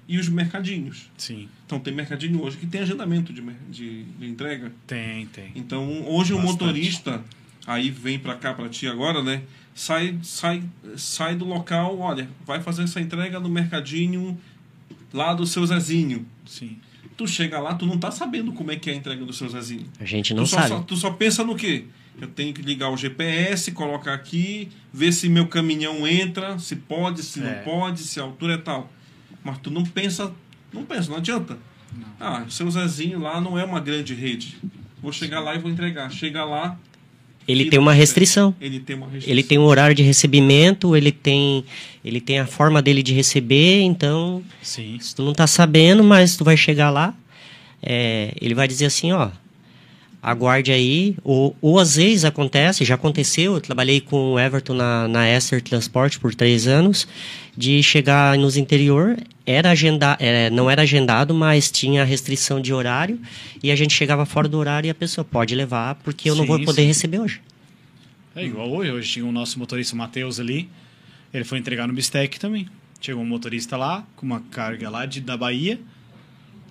[0.07, 1.11] e os mercadinhos.
[1.17, 4.71] Sim, Então tem mercadinho hoje que tem agendamento de, de, de entrega.
[4.87, 5.51] tem, tem.
[5.55, 6.53] Então hoje o Bastante.
[6.53, 7.25] motorista
[7.67, 9.43] aí vem para cá para ti agora, né?
[9.75, 10.63] Sai, sai,
[10.97, 14.39] sai do local, olha, vai fazer essa entrega no mercadinho
[15.13, 16.27] lá do seu Zezinho.
[16.47, 16.77] Sim.
[17.17, 19.49] Tu chega lá, tu não tá sabendo como é que é a entrega do seu
[19.49, 19.87] Zezinho.
[19.99, 20.69] A gente não tu, só, sabe.
[20.69, 21.85] só- tu só pensa no quê?
[22.21, 27.23] Eu tenho que ligar o GPS, colocar aqui, ver se meu caminhão entra, se pode,
[27.25, 27.43] se É.
[27.43, 28.93] não pode, se a altura é tal.
[29.45, 30.33] Mas tu não pensa,
[30.73, 31.59] não pensa, não adianta.
[32.19, 34.57] Ah, seu Zezinho lá não é uma grande rede.
[35.03, 36.11] Vou chegar lá e vou entregar.
[36.11, 36.77] Chega lá,
[37.47, 38.55] Ele tem uma não- restrição.
[38.61, 39.31] Ele tem uma restrição.
[39.31, 41.65] Ele tem um horário de recebimento, ele tem,
[42.05, 44.99] ele tem a forma dele de receber, então Sim.
[44.99, 47.15] se tu não tá sabendo, mas tu vai chegar lá,
[47.83, 49.29] é, ele vai dizer assim, ó,
[50.25, 55.07] aguarde aí, ou, ou às vezes acontece, já aconteceu, eu trabalhei com o Everton na,
[55.07, 57.07] na Esther Transport por três anos,
[57.55, 63.21] de chegar nos interior, era agenda, é, não era agendado, mas tinha restrição de horário,
[63.63, 66.45] e a gente chegava fora do horário e a pessoa pode levar, porque eu não
[66.45, 66.89] Sim, vou poder sim.
[66.89, 67.41] receber hoje.
[68.35, 68.91] É igual hoje.
[68.91, 70.69] Hoje tinha o nosso motorista Matheus ali.
[71.33, 72.69] Ele foi entregar no Bistec também.
[73.01, 75.79] Chegou um motorista lá, com uma carga lá de, da Bahia,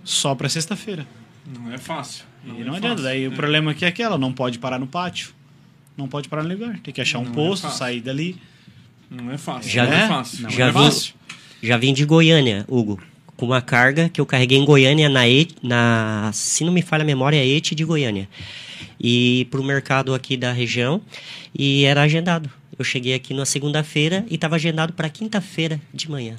[0.04, 1.08] só pra sexta-feira.
[1.46, 2.26] Não é fácil.
[2.46, 2.88] E é não adianta.
[2.90, 3.04] fácil.
[3.04, 3.28] Daí É.
[3.28, 5.30] o problema aqui é aquela, não pode parar no pátio.
[5.98, 6.80] Não pode parar no lugar.
[6.80, 7.78] Tem que achar um Não é posto, fácil.
[7.78, 8.36] sair dali.
[9.10, 9.70] Não é fácil.
[9.72, 10.04] Já não é?
[10.04, 10.42] é fácil.
[10.44, 11.14] Não já é vi, fácil.
[11.62, 13.00] já vim de Goiânia, Hugo,
[13.38, 15.22] com uma carga que eu carreguei em Goiânia na,
[15.62, 18.28] na se não me falha a memória, é ETE de Goiânia.
[19.00, 21.02] E para o mercado aqui da região
[21.58, 22.50] e era agendado.
[22.78, 26.38] Eu cheguei aqui na segunda-feira e estava agendado para quinta-feira de manhã.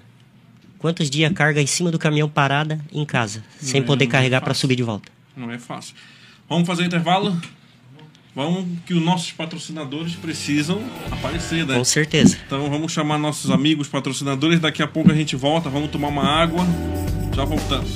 [0.79, 4.11] Quantos dias a carga em cima do caminhão parada em casa, sem é- poder não
[4.11, 5.14] é carregar para subir de volta?
[5.37, 5.95] Não é fácil.
[6.49, 7.37] Vamos fazer intervalo?
[8.35, 11.77] Vamos que os nossos patrocinadores precisam aparecer, né?
[11.77, 12.37] Com certeza.
[12.47, 14.59] Então vamos chamar nossos amigos patrocinadores.
[14.59, 15.71] Daqui a pouco a gente volta.
[15.71, 16.65] Vamos tomar uma água.
[17.35, 17.91] Já voltamos.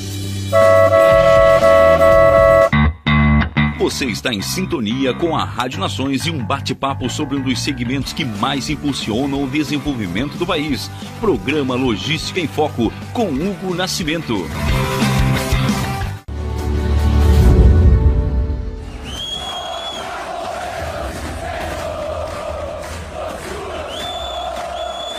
[3.78, 8.12] Você está em sintonia com a Rádio Nações e um bate-papo sobre um dos segmentos
[8.12, 10.90] que mais impulsionam o desenvolvimento do país.
[11.20, 14.46] Programa Logística em Foco com Hugo Nascimento.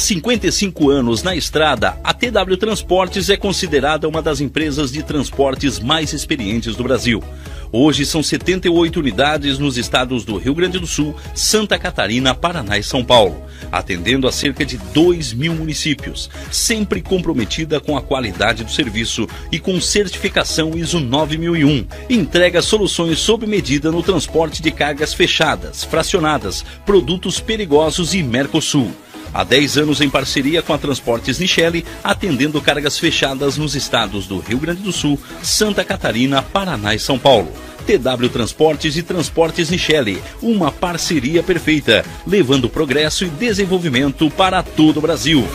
[0.00, 6.14] 55 anos na estrada, a TW Transportes é considerada uma das empresas de transportes mais
[6.14, 7.22] experientes do Brasil.
[7.70, 12.82] Hoje são 78 unidades nos estados do Rio Grande do Sul, Santa Catarina, Paraná e
[12.82, 18.72] São Paulo, atendendo a cerca de 2 mil municípios, sempre comprometida com a qualidade do
[18.72, 21.86] serviço e com certificação ISO 9001.
[22.08, 28.90] Entrega soluções sob medida no transporte de cargas fechadas, fracionadas, produtos perigosos e Mercosul.
[29.32, 34.38] Há 10 anos em parceria com a Transportes Nichelle, atendendo cargas fechadas nos estados do
[34.38, 37.52] Rio Grande do Sul, Santa Catarina, Paraná e São Paulo.
[37.86, 45.00] TW Transportes e Transportes Nichelle, uma parceria perfeita, levando progresso e desenvolvimento para todo o
[45.00, 45.46] Brasil.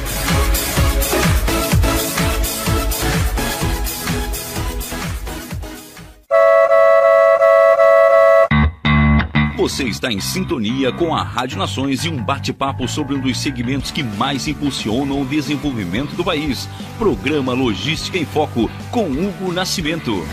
[9.66, 13.90] Você está em sintonia com a Rádio Nações e um bate-papo sobre um dos segmentos
[13.90, 16.70] que mais impulsionam o desenvolvimento do país.
[17.00, 20.24] Programa Logística em Foco com Hugo Nascimento.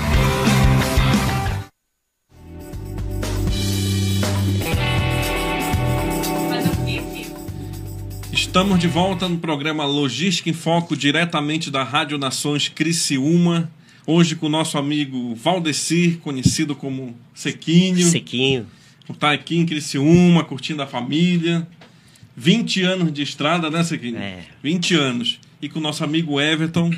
[8.31, 13.73] Estamos de volta no programa Logística em Foco, diretamente da Rádio Nações Criciúma.
[14.07, 18.07] Hoje com o nosso amigo Valdecir, conhecido como Sequinho.
[18.11, 18.67] Sequinho.
[19.13, 21.67] Por estar aqui em Criciúma, curtindo a família.
[22.35, 24.17] 20 anos de estrada, né, Sequinho?
[24.17, 24.39] É.
[24.63, 25.39] 20 anos.
[25.61, 26.91] E com o nosso amigo Everton,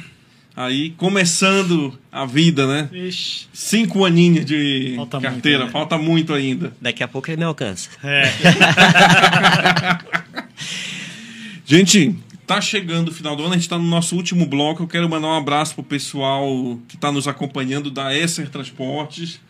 [0.57, 2.89] aí começando a vida, né?
[2.93, 3.49] Ixi.
[3.53, 5.71] Cinco aninhos de Falta muito, carteira, né?
[5.73, 6.73] falta muito ainda.
[6.81, 7.91] Daqui a pouco ele me alcança.
[8.05, 8.31] É.
[11.67, 12.15] Gente,
[12.47, 14.85] tá chegando o final do ano, a gente tá no nosso último bloco.
[14.85, 19.41] Eu quero mandar um abraço pro pessoal que tá nos acompanhando da Esser Transportes.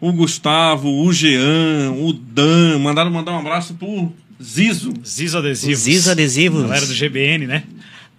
[0.00, 2.78] O Gustavo, o Jean, o Dan.
[2.78, 4.92] Mandaram mandar um abraço pro Zizo.
[5.04, 5.78] Zizo Adesivos.
[5.80, 6.62] Zizo Adesivos.
[6.62, 7.64] Galera do GBN, né?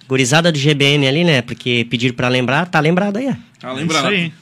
[0.07, 1.41] Gurizada do GBN ali, né?
[1.41, 3.27] Porque pediram pra lembrar, tá lembrado aí.
[3.29, 3.35] ó.
[3.59, 4.07] Tá lembrado?
[4.11, 4.33] É isso aí.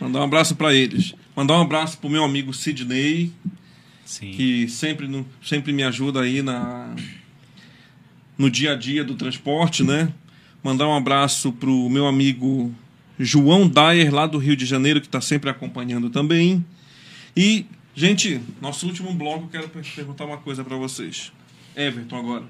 [0.00, 1.14] Mandar um abraço para eles.
[1.36, 3.30] Mandar um abraço pro meu amigo Sidney,
[4.04, 4.32] Sim.
[4.32, 6.92] que sempre, no- sempre me ajuda aí na,
[8.36, 10.08] no dia a dia do transporte, né?
[10.64, 12.74] Mandar um abraço pro meu amigo
[13.18, 16.64] João Dyer, lá do Rio de Janeiro, que está sempre acompanhando também.
[17.42, 17.64] E,
[17.94, 21.32] gente, nosso último bloco, eu quero per- perguntar uma coisa para vocês.
[21.74, 22.44] Everton, agora.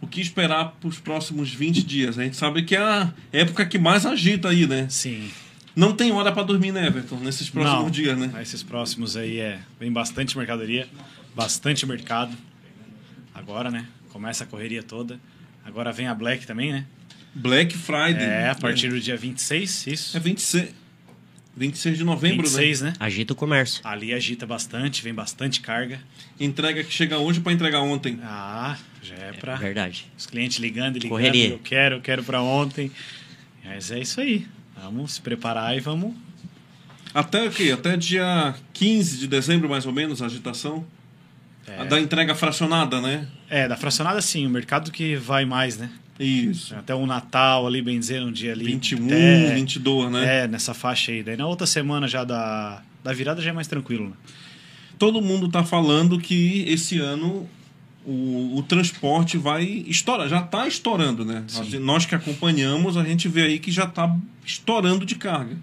[0.00, 2.18] O que esperar para os próximos 20 dias?
[2.18, 4.88] A gente sabe que é a época que mais agita aí, né?
[4.90, 5.30] Sim.
[5.76, 7.20] Não tem hora para dormir, né, Everton?
[7.20, 8.32] Nesses próximos Não, dias, né?
[8.42, 9.60] Esses próximos aí é.
[9.78, 10.88] Vem bastante mercadoria,
[11.36, 12.36] bastante mercado.
[13.32, 13.86] Agora, né?
[14.08, 15.20] Começa a correria toda.
[15.64, 16.86] Agora vem a Black também, né?
[17.32, 18.24] Black Friday.
[18.24, 20.16] É, a partir do dia 26, isso.
[20.16, 20.70] É 26,
[21.58, 22.90] 26 de novembro, 26, né?
[22.90, 22.96] né?
[23.00, 23.80] Agita o comércio.
[23.84, 26.00] Ali agita bastante, vem bastante carga.
[26.38, 28.18] Entrega que chega hoje para entregar ontem.
[28.22, 29.56] Ah, já é pra.
[29.56, 30.06] Verdade.
[30.16, 31.10] Os clientes ligando e ligando.
[31.10, 31.48] Correria.
[31.50, 32.90] Eu quero, eu quero pra ontem.
[33.64, 34.46] Mas é isso aí.
[34.82, 36.14] Vamos se preparar e vamos.
[37.12, 37.72] Até o quê?
[37.72, 40.86] Até dia 15 de dezembro, mais ou menos, a agitação.
[41.66, 41.80] É.
[41.80, 43.26] A da entrega fracionada, né?
[43.48, 45.90] É, da fracionada sim, o mercado que vai mais, né?
[46.18, 46.74] Isso.
[46.74, 48.64] Até o Natal ali, bem dizer, um dia ali.
[48.64, 50.44] 21, até- 22, né?
[50.44, 51.22] É, nessa faixa aí.
[51.22, 54.16] Daí na outra semana já da, da virada já é mais tranquilo, né?
[54.98, 57.48] Todo mundo tá falando que esse ano
[58.04, 60.28] o, o transporte vai estourar.
[60.28, 61.44] Já está estourando, né?
[61.46, 61.78] Sim.
[61.78, 64.12] Nós que acompanhamos, a gente vê aí que já está
[64.44, 65.56] estourando de carga.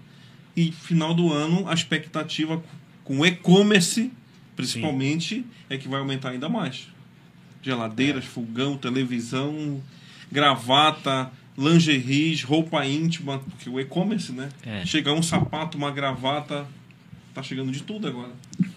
[0.56, 2.62] E final do ano, a expectativa
[3.04, 4.10] com o e-commerce,
[4.56, 6.88] principalmente, é que vai aumentar ainda mais.
[7.62, 8.26] Geladeiras, É.
[8.26, 9.82] fogão, televisão,
[10.30, 14.48] gravata, lingeries, roupa íntima, porque o e-commerce, né?
[14.64, 14.84] É.
[14.84, 16.66] Chegar um sapato, uma gravata,
[17.34, 18.32] tá chegando de tudo agora.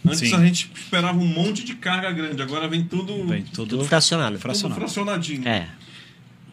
[0.05, 0.35] Antes Sim.
[0.35, 4.31] a gente esperava um monte de carga grande, agora vem tudo, Vem tudo, Tudo fracionado.
[4.33, 4.79] tudo fracionado.
[4.79, 5.47] fracionadinho.
[5.47, 5.67] É.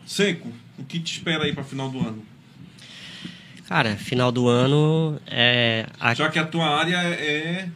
[0.05, 2.23] Seco, o que te espera aí para final do ano?
[3.69, 7.69] Cara, final do ano, é, a, Já que a tua área é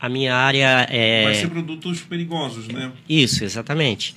[0.00, 1.24] a minha área é.
[1.24, 2.92] vai ser produtos perigosos, né?
[3.08, 4.14] Isso, exatamente.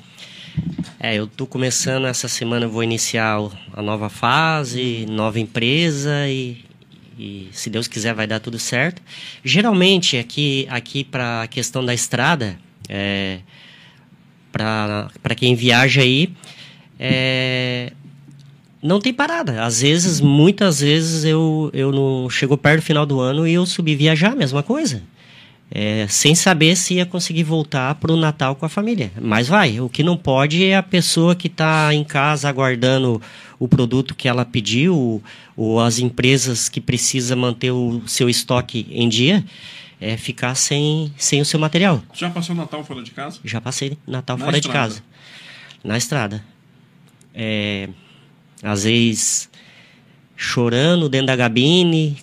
[1.04, 3.39] É, eu tô começando essa semana, vou iniciar
[3.74, 6.64] a nova fase, nova empresa e,
[7.18, 9.02] e se Deus quiser vai dar tudo certo.
[9.43, 12.56] Geralmente aqui aqui para a questão da estrada,
[12.88, 13.39] é,
[14.52, 16.32] para quem viaja aí,
[16.99, 17.93] é,
[18.80, 19.64] não tem parada.
[19.64, 23.66] Às vezes, muitas vezes eu eu não chegou perto do final do ano e eu
[23.66, 25.02] subi viajar, mesma coisa.
[25.74, 29.09] É, sem saber se ia conseguir voltar para o Natal com a família.
[29.22, 33.22] Mas vai, o que não pode é a pessoa que está em casa aguardando
[33.57, 35.24] o produto que ela pediu,
[35.55, 39.45] ou as empresas que precisam manter o seu estoque em dia,
[40.01, 42.03] é ficar sem, sem o seu material.
[42.13, 43.39] Já passou Natal fora de casa?
[43.45, 44.89] Já passei Natal Na fora estrada.
[44.89, 45.03] de casa.
[45.84, 46.43] Na estrada.
[47.34, 47.88] É,
[48.61, 49.49] às vezes
[50.36, 52.17] chorando dentro da cabine,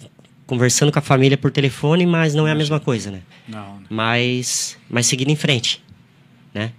[0.48, 3.20] conversando com a família por telefone, mas não é a mesma coisa, né?
[3.46, 3.86] Não, né?
[3.90, 5.84] mas, mas seguindo em frente,
[6.54, 6.72] né?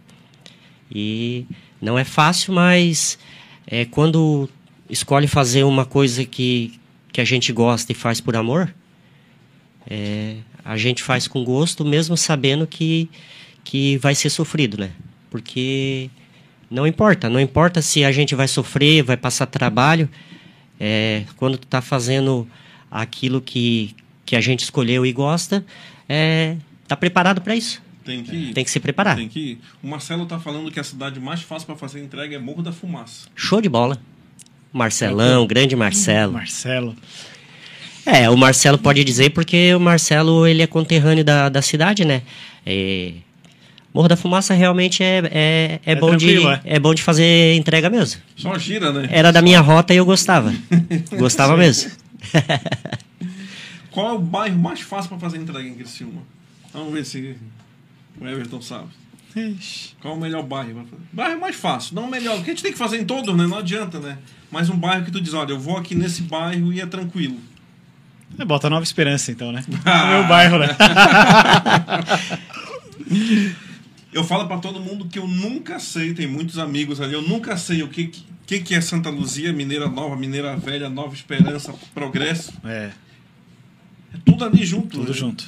[0.92, 1.46] E
[1.80, 3.20] não é fácil, mas
[3.68, 4.50] é, quando
[4.90, 6.80] escolhe fazer uma coisa que,
[7.14, 8.74] que a gente gosta e faz por amor,
[9.88, 13.08] é, a gente faz com gosto, mesmo sabendo que,
[13.64, 14.90] que vai ser sofrido, né?
[15.30, 16.10] Porque
[16.72, 20.10] não importa, não importa se a gente vai sofrer, vai passar trabalho,
[20.80, 22.48] é, quando tu tá fazendo
[22.90, 25.66] aquilo que, que a gente escolheu e gosta,
[26.08, 26.56] é,
[26.88, 27.82] tá preparado para isso.
[28.04, 28.54] Tem que ir.
[28.54, 29.16] Tem que se preparar.
[29.16, 29.60] Tem que ir.
[29.84, 32.72] O Marcelo tá falando que a cidade mais fácil para fazer entrega é Morro da
[32.72, 33.28] Fumaça.
[33.36, 34.00] Show de bola.
[34.74, 36.34] Marcelão, grande Marcelo.
[36.34, 36.96] Marcelo.
[38.06, 42.24] É, o Marcelo pode dizer porque o Marcelo ele é conterrâneo da, da cidade, né?
[42.66, 43.14] É,
[43.94, 46.62] Morro da Fumaça realmente é, é, é, É bom de, é.
[46.66, 48.22] é bom de fazer entrega mesmo.
[48.36, 49.10] Só gira, né?
[49.12, 50.54] Era da minha rota e eu gostava.
[51.18, 51.92] Gostava mesmo.
[53.92, 56.22] Qual é o bairro mais fácil para fazer entrega em Criciúma?
[56.74, 57.36] Vamos ver se
[58.20, 58.90] o Everton sabe.
[60.02, 60.74] Qual é o melhor bairro?
[60.74, 61.04] pra fazer?
[61.12, 62.36] Bairro mais fácil, não o melhor.
[62.38, 63.46] Porque a gente tem que fazer em todos, né?
[63.46, 64.18] Não adianta, né?
[64.52, 67.38] Mas um bairro que tu diz, olha, eu vou aqui nesse bairro e é tranquilo.
[68.38, 69.64] É, bota Nova Esperança, então, né?
[69.68, 70.68] No meu bairro, né?
[74.20, 77.56] Eu falo para todo mundo que eu nunca sei, tem muitos amigos ali, eu nunca
[77.58, 78.12] sei o que,
[78.46, 82.54] que, que é Santa Luzia, Mineira Nova, Mineira Velha, Nova Esperança, Progresso.
[82.66, 82.92] É,
[84.14, 84.98] É tudo ali junto.
[84.98, 85.18] tudo né?
[85.18, 85.48] junto.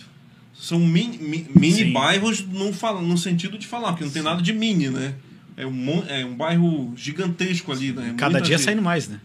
[0.54, 4.42] São mini, mi- mini bairros no, fala- no sentido de falar, porque não tem nada
[4.42, 5.16] de mini, né?
[5.58, 8.14] É um, é um bairro gigantesco ali, né?
[8.18, 8.66] Cada Muita dia gente.
[8.66, 9.20] saindo mais, né?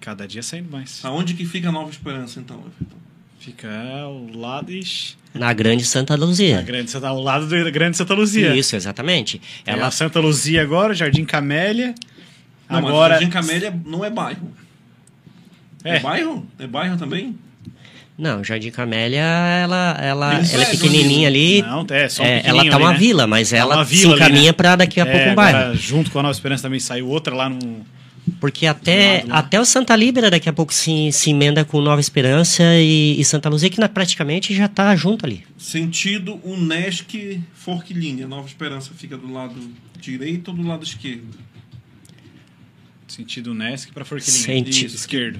[0.00, 1.04] Cada dia saindo mais.
[1.04, 2.96] Aonde que fica a Nova Esperança, então, Everton?
[3.38, 3.68] Fica
[4.00, 4.72] ao lado.
[4.72, 6.60] Ixi, Na Grande Santa Luzia.
[6.62, 8.54] grande, Santa- ao lado da Grande Santa Luzia.
[8.54, 9.40] Isso, exatamente.
[9.64, 11.94] Ela Ela, Santa Luzia agora, Jardim Camélia.
[12.68, 13.14] Não, agora.
[13.14, 14.52] mas Jardim Camélia não é bairro.
[15.84, 15.96] É.
[15.96, 16.00] É.
[16.00, 16.46] bairro?
[16.58, 17.36] É bairro também?
[18.18, 21.62] não, Jardim Camélia, ela, ela, ela é fazem pequenininha ali.
[21.62, 22.98] Não, é só um É, ela tá ali, uma né?
[22.98, 24.52] vila, mas Tá ela uma se vila ali, encaminha né?
[24.52, 25.58] pra daqui a pouco É, um bairro.
[25.58, 27.58] agora, junto com a Nova Esperança também saiu outra lá no,
[28.42, 32.64] Porque até, até o Santa Líbera daqui a pouco se, se emenda com Nova Esperança
[32.76, 35.44] e, e Santa Luzia, que na, praticamente já está junto ali.
[35.56, 38.26] Sentido Unesc Forquilinha.
[38.26, 39.54] Nova Esperança fica do lado
[40.00, 41.38] direito ou do lado esquerdo?
[43.06, 44.42] Sentido Nesc para Forquilinha.
[44.42, 45.38] Senti- Isso, esquerdo.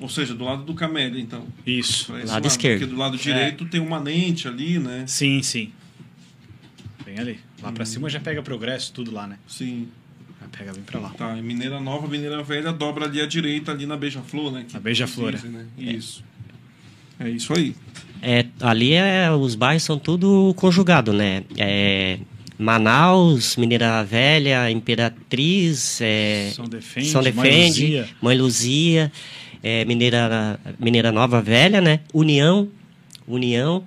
[0.00, 1.46] Ou seja, do lado do Camélia, então.
[1.64, 2.12] Isso.
[2.18, 2.80] Esse Lado esquerdo.
[2.80, 5.04] Porque do lado direito tem uma manente ali, né?
[5.06, 5.70] Sim, sim.
[7.04, 7.38] Bem ali.
[7.62, 9.38] Lá pra cima já pega progresso, tudo lá, né?
[9.46, 9.86] Sim.
[10.44, 11.10] Já pega bem pra lá.
[11.10, 14.64] Tá, Mineira Nova, Mineira Velha dobra ali à direita, ali na Beija-Flor, né?
[14.68, 15.66] Que Na Beija-Flor, né?
[15.78, 16.22] Isso.
[17.18, 17.74] É isso aí.
[18.20, 21.44] É, ali é, os bairros são tudo conjugado, né?
[21.56, 22.18] É,
[22.58, 28.08] Manaus, Mineira Velha, Imperatriz, é, São Defende, São Mãe Defende, Luzia.
[28.20, 29.12] Mãe Luzia,
[29.62, 32.00] é, Mineira, Mineira Nova Velha, né?
[32.12, 32.68] União,
[33.26, 33.84] União,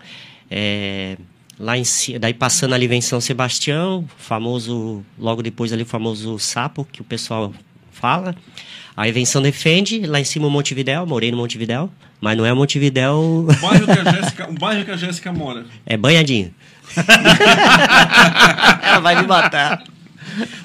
[0.49, 1.17] é,
[1.59, 6.37] lá em cima, daí passando ali vem São Sebastião, famoso, logo depois ali o famoso
[6.39, 7.53] sapo que o pessoal
[7.91, 8.35] fala.
[8.95, 11.89] Aí vem São Defende, lá em cima o Montevidéu, morei no Montevidéu,
[12.19, 15.65] mas não é Montevidéu, O bairro que a Jéssica, o bairro que a Jéssica mora.
[15.85, 16.53] é banhadinho.
[18.83, 19.83] Ela vai me matar.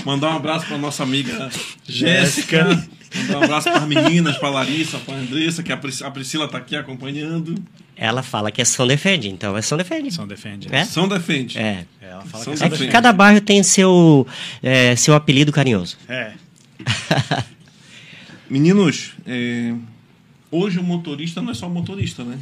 [0.05, 1.51] Mandar um abraço pra nossa amiga
[1.86, 2.82] Jéssica.
[3.15, 6.49] Mandar um abraço para as meninas, pra Larissa, pra Andressa, que a Pris- a Priscila
[6.49, 7.55] tá aqui acompanhando.
[7.97, 10.11] Ela fala que é São Defende, então é São Defende.
[10.11, 10.69] São Defende.
[10.75, 10.85] É?
[10.85, 11.59] São defende.
[11.59, 11.85] É.
[12.01, 12.91] Ela fala São que É é que Defende.
[12.93, 14.27] cada bairro tem seu,
[14.63, 15.97] é, seu apelido carinhoso.
[16.09, 16.33] É.
[18.49, 19.73] Meninos, é,
[20.51, 22.39] hoje o motorista não é só motorista, né?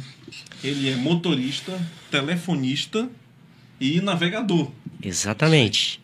[0.63, 3.07] Ele é motorista, telefonista
[3.79, 4.69] e navegador.
[5.01, 5.99] Exatamente.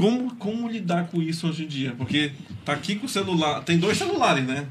[0.00, 1.94] Como, como lidar com isso hoje em dia?
[1.96, 2.32] Porque
[2.64, 3.60] tá aqui com o celular.
[3.62, 4.66] Tem dois celulares, né?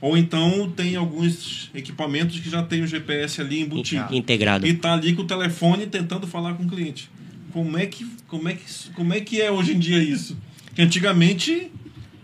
[0.00, 4.14] Ou então tem alguns equipamentos que já tem o GPS ali embutido.
[4.14, 4.66] Integrado.
[4.66, 7.10] E tá ali com o telefone tentando falar com o cliente.
[7.52, 10.38] Como é que, como é que, como é, que é hoje em dia isso?
[10.74, 11.70] Que antigamente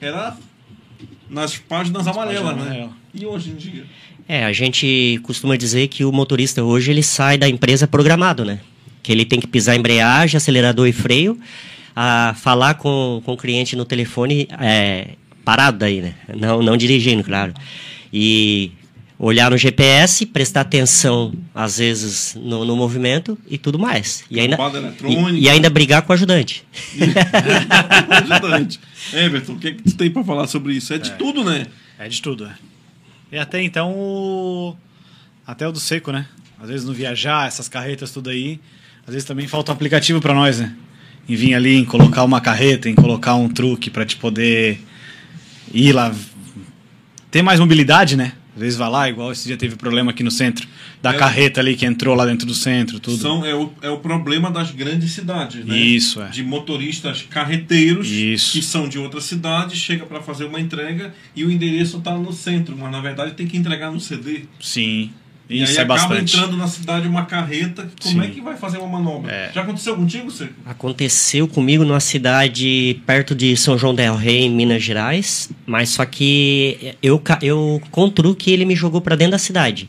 [0.00, 0.36] era
[1.28, 2.88] nas páginas amarelas, páginas né?
[3.12, 3.84] E hoje em dia?
[4.28, 8.60] É, a gente costuma dizer que o motorista hoje ele sai da empresa programado, né?
[9.02, 11.38] Que ele tem que pisar embreagem, acelerador e freio,
[11.96, 16.14] a falar com, com o cliente no telefone é, parado daí, né?
[16.36, 17.54] Não, não dirigindo, claro.
[18.12, 18.70] E
[19.18, 24.24] olhar no GPS, prestar atenção, às vezes, no, no movimento e tudo mais.
[24.30, 24.58] E ainda,
[25.08, 26.64] e, e ainda brigar com o ajudante.
[28.10, 28.78] Ajudante.
[29.14, 30.92] Everton, o que, é que tu tem pra falar sobre isso?
[30.92, 31.66] É de tudo, né?
[31.98, 32.54] É de tudo, é.
[33.32, 34.76] E até então o.
[35.46, 36.26] Até o do seco, né?
[36.60, 38.60] Às vezes no viajar, essas carretas tudo aí.
[39.06, 40.74] Às vezes também falta um aplicativo pra nós, né?
[41.28, 44.80] Em vir ali, em colocar uma carreta, em colocar um truque pra te poder
[45.72, 46.14] ir lá.
[47.30, 48.32] Ter mais mobilidade, né?
[48.54, 50.66] Às vezes vai lá, igual esse dia teve problema aqui no centro,
[51.02, 51.18] da É.
[51.18, 53.18] carreta ali que entrou lá dentro do centro, tudo.
[53.20, 55.76] São, é, o, é o problema das grandes cidades, né?
[55.76, 56.30] Isso, é.
[56.30, 58.52] De motoristas carreteiros Isso.
[58.52, 62.32] que são de outra cidade, chega para fazer uma entrega e o endereço tá no
[62.32, 64.44] centro, mas na verdade tem que entregar no CD.
[64.58, 65.10] Sim.
[65.48, 66.36] E Isso aí é acaba bastante.
[66.36, 68.28] entrando na cidade uma carreta, como Sim.
[68.28, 69.30] é que vai fazer uma manobra?
[69.32, 69.52] É.
[69.54, 70.52] Já aconteceu contigo, Seco?
[70.64, 76.04] Aconteceu comigo numa cidade perto de São João del Rei, em Minas Gerais, mas só
[76.04, 79.88] que eu, eu com truque ele me jogou para dentro da cidade.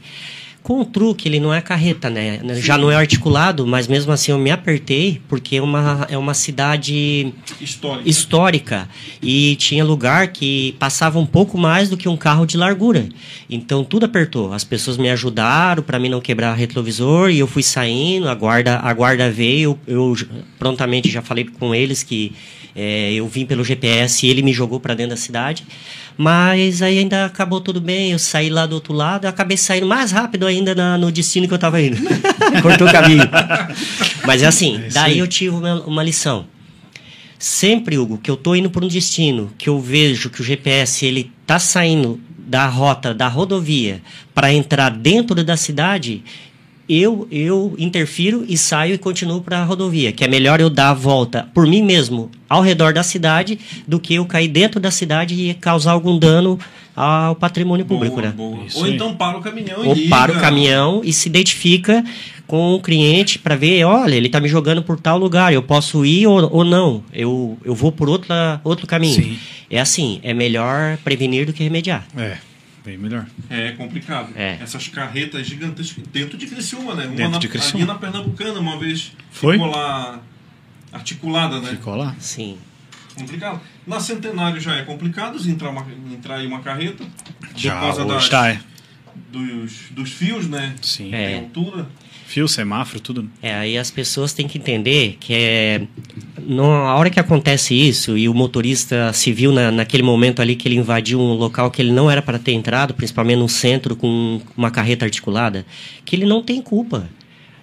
[0.68, 2.42] Com o truque ele não é carreta, né?
[2.56, 6.34] Já não é articulado, mas mesmo assim eu me apertei porque é uma, é uma
[6.34, 8.10] cidade Histórica.
[8.10, 8.90] histórica
[9.22, 13.08] e tinha lugar que passava um pouco mais do que um carro de largura.
[13.50, 14.52] Então tudo apertou.
[14.52, 18.28] As pessoas me ajudaram para mim não quebrar retrovisor e eu fui saindo.
[18.28, 19.80] A guarda, a guarda veio.
[19.88, 20.18] Eu,
[20.60, 22.34] prontamente já falei com eles que
[22.78, 25.66] eh, eu vim pelo GPS e ele me jogou para dentro da cidade.
[26.16, 28.12] Mas aí ainda acabou tudo bem.
[28.12, 29.26] Eu saí lá do outro lado.
[29.26, 31.98] Eu acabei saindo mais rápido ainda na- no destino que eu estava indo.
[32.62, 33.28] Cortou o caminho.
[34.26, 34.80] Mas é assim.
[34.86, 35.20] isso daí aí.
[35.20, 36.46] eu tive uma, uma lição.
[37.40, 41.06] Sempre, Hugo, que eu tô indo para um destino, que eu vejo que o GPS
[41.06, 44.02] ele tá saindo da rota da rodovia
[44.34, 46.24] para entrar dentro da cidade,
[46.90, 50.90] eu eu interfiro e saio e continuo para a rodovia, que é melhor eu dar
[50.90, 54.92] a volta por mim mesmo ao redor da cidade do que eu cair dentro da
[54.92, 56.58] cidade e causar algum dano
[56.96, 58.34] ao patrimônio público, Boa, né?
[58.36, 58.60] boa.
[58.74, 58.96] Ou aí.
[58.96, 60.10] então para o caminhão e Ou liga.
[60.10, 62.04] para o caminhão e se identifica
[62.48, 66.06] com o cliente para ver, olha, ele está me jogando por tal lugar, eu posso
[66.06, 69.14] ir ou, ou não, eu, eu vou por outra, outro caminho.
[69.22, 69.38] Sim.
[69.70, 72.08] É assim, é melhor prevenir do que remediar.
[72.18, 72.38] É,
[72.88, 73.26] bem melhor.
[73.50, 74.32] É complicado.
[74.34, 74.58] É.
[74.62, 77.06] Essas carretas gigantescas dentro de Criciúma, né?
[77.06, 77.84] Uma Dentro na, de Criciúma.
[77.84, 79.56] Ali na Pernambucana, uma vez Foi?
[79.56, 80.22] ficou lá
[80.94, 81.72] articulada, né?
[81.72, 82.16] Ficou lá?
[82.18, 82.58] Sim.
[83.14, 83.60] Complicado.
[83.86, 87.04] Na Centenário já é complicado entrar, uma, entrar aí uma carreta.
[87.58, 88.62] Já, por causa das, tá, é.
[89.32, 90.74] dos, dos fios, né?
[90.82, 91.14] Sim.
[91.14, 91.28] É.
[91.28, 91.90] Tem altura.
[92.26, 93.30] Fio, semáforo, tudo.
[93.42, 95.88] É, aí as pessoas têm que entender que é,
[96.56, 100.68] na hora que acontece isso e o motorista se viu na, naquele momento ali que
[100.68, 104.40] ele invadiu um local que ele não era para ter entrado, principalmente num centro com
[104.56, 105.66] uma carreta articulada,
[106.06, 107.10] que ele não tem culpa.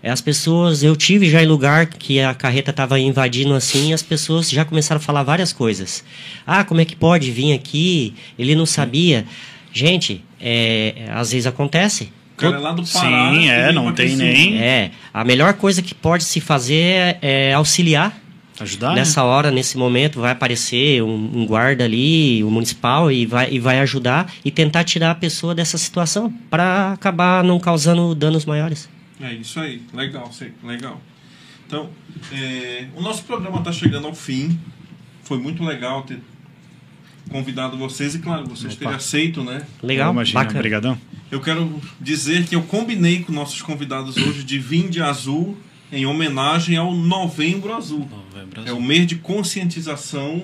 [0.03, 3.95] É, As pessoas, eu tive já em lugar que a carreta estava invadindo assim, e
[3.95, 6.05] as pessoas já começaram a falar várias coisas.
[6.47, 8.13] Ah, como é que pode vir aqui?
[8.39, 9.25] Ele não sabia.
[9.73, 12.13] Gente, é, às vezes acontece.
[12.35, 13.33] O cara é lá do Pará.
[13.33, 17.53] Sim, é, não tem nem- É, a melhor coisa que pode se fazer é, é
[17.55, 18.15] auxiliar.
[18.61, 19.27] Ajudar, Nessa né?
[19.27, 23.81] hora, nesse momento, vai aparecer um, um guarda ali, o municipal, e vai, e vai
[23.81, 28.89] ajudar e tentar tirar a pessoa dessa situação para acabar não causando danos maiores.
[29.21, 31.01] É isso aí, legal, sim, legal.
[31.67, 31.91] Então,
[32.33, 34.59] é, o nosso programa está chegando ao fim.
[35.25, 36.21] Foi muito legal ter
[37.31, 39.63] convidado vocês e, claro, vocês terem aceito, né?
[39.83, 40.59] Legal, Imagina, bacana.
[40.59, 40.99] obrigadão.
[41.31, 45.57] Eu quero dizer que eu combinei com nossos convidados hoje de vir de azul
[45.95, 48.09] em homenagem ao Novembro Azul.
[48.67, 50.43] É o mês de conscientização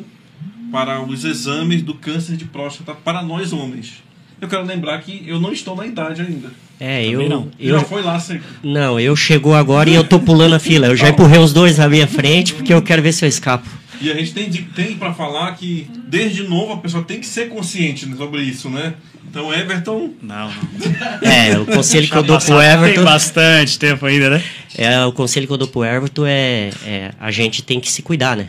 [0.73, 3.95] para os exames do câncer de próstata para nós homens.
[4.41, 6.51] Eu quero lembrar que eu não estou na idade ainda.
[6.79, 7.51] É, Também eu, não.
[7.59, 7.79] eu.
[7.79, 8.47] Já foi lá, sempre.
[8.63, 10.87] Não, eu chegou agora e eu tô pulando a fila.
[10.87, 13.69] Eu já empurrei os dois na minha frente porque eu quero ver se eu escapo.
[14.01, 17.27] E a gente tem, de- tem para falar que, desde novo, a pessoa tem que
[17.27, 18.95] ser consciente sobre isso, né?
[19.31, 21.31] Então, Everton, Não, não.
[21.31, 23.05] É, o conselho que eu dou pro passaram- Tem Everton.
[23.05, 24.43] bastante tempo ainda, né?
[24.77, 28.03] É, o conselho que eu dou pro Everton é, é a gente tem que se
[28.03, 28.49] cuidar, né?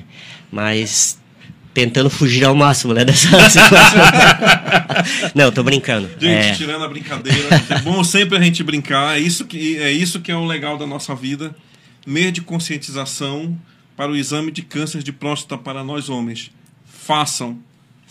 [0.51, 1.19] Mas
[1.73, 3.61] tentando fugir ao máximo, né, dessa situação.
[5.35, 6.09] Não, tô brincando.
[6.19, 7.47] gente, É, tirando a brincadeira.
[7.69, 9.15] É bom sempre a gente brincar.
[9.17, 11.55] É isso, que, é isso que é o legal da nossa vida.
[12.05, 13.57] Mês de conscientização
[13.95, 16.51] para o exame de câncer de próstata para nós homens.
[16.85, 17.59] Façam.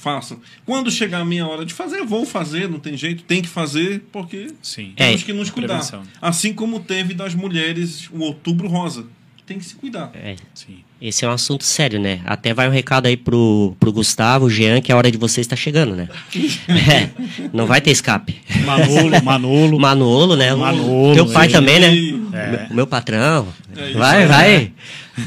[0.01, 0.41] Façam.
[0.65, 3.49] Quando chegar a minha hora de fazer, eu vou fazer, não tem jeito, tem que
[3.49, 4.95] fazer, porque Sim.
[4.97, 5.75] temos É, que nos cuidar.
[5.75, 6.03] prevenção.
[6.23, 9.05] Assim como teve das mulheres o outubro rosa.
[9.51, 10.13] Tem que se cuidar.
[10.15, 10.79] é, Sim.
[11.03, 12.21] esse é um assunto sério, né?
[12.25, 15.57] Até vai um recado aí pro, pro Gustavo, Jean, que a hora de vocês está
[15.57, 16.09] chegando, né?
[16.69, 17.09] É,
[17.53, 18.41] não vai ter escape.
[18.65, 19.81] Manolo, Manolo.
[19.81, 20.55] Manolo, né?
[20.55, 21.51] Manolo, Teu pai é.
[21.51, 21.89] também, né?
[22.33, 22.67] É.
[22.71, 23.49] O meu patrão.
[23.77, 24.29] É vai, aí.
[24.29, 24.73] vai.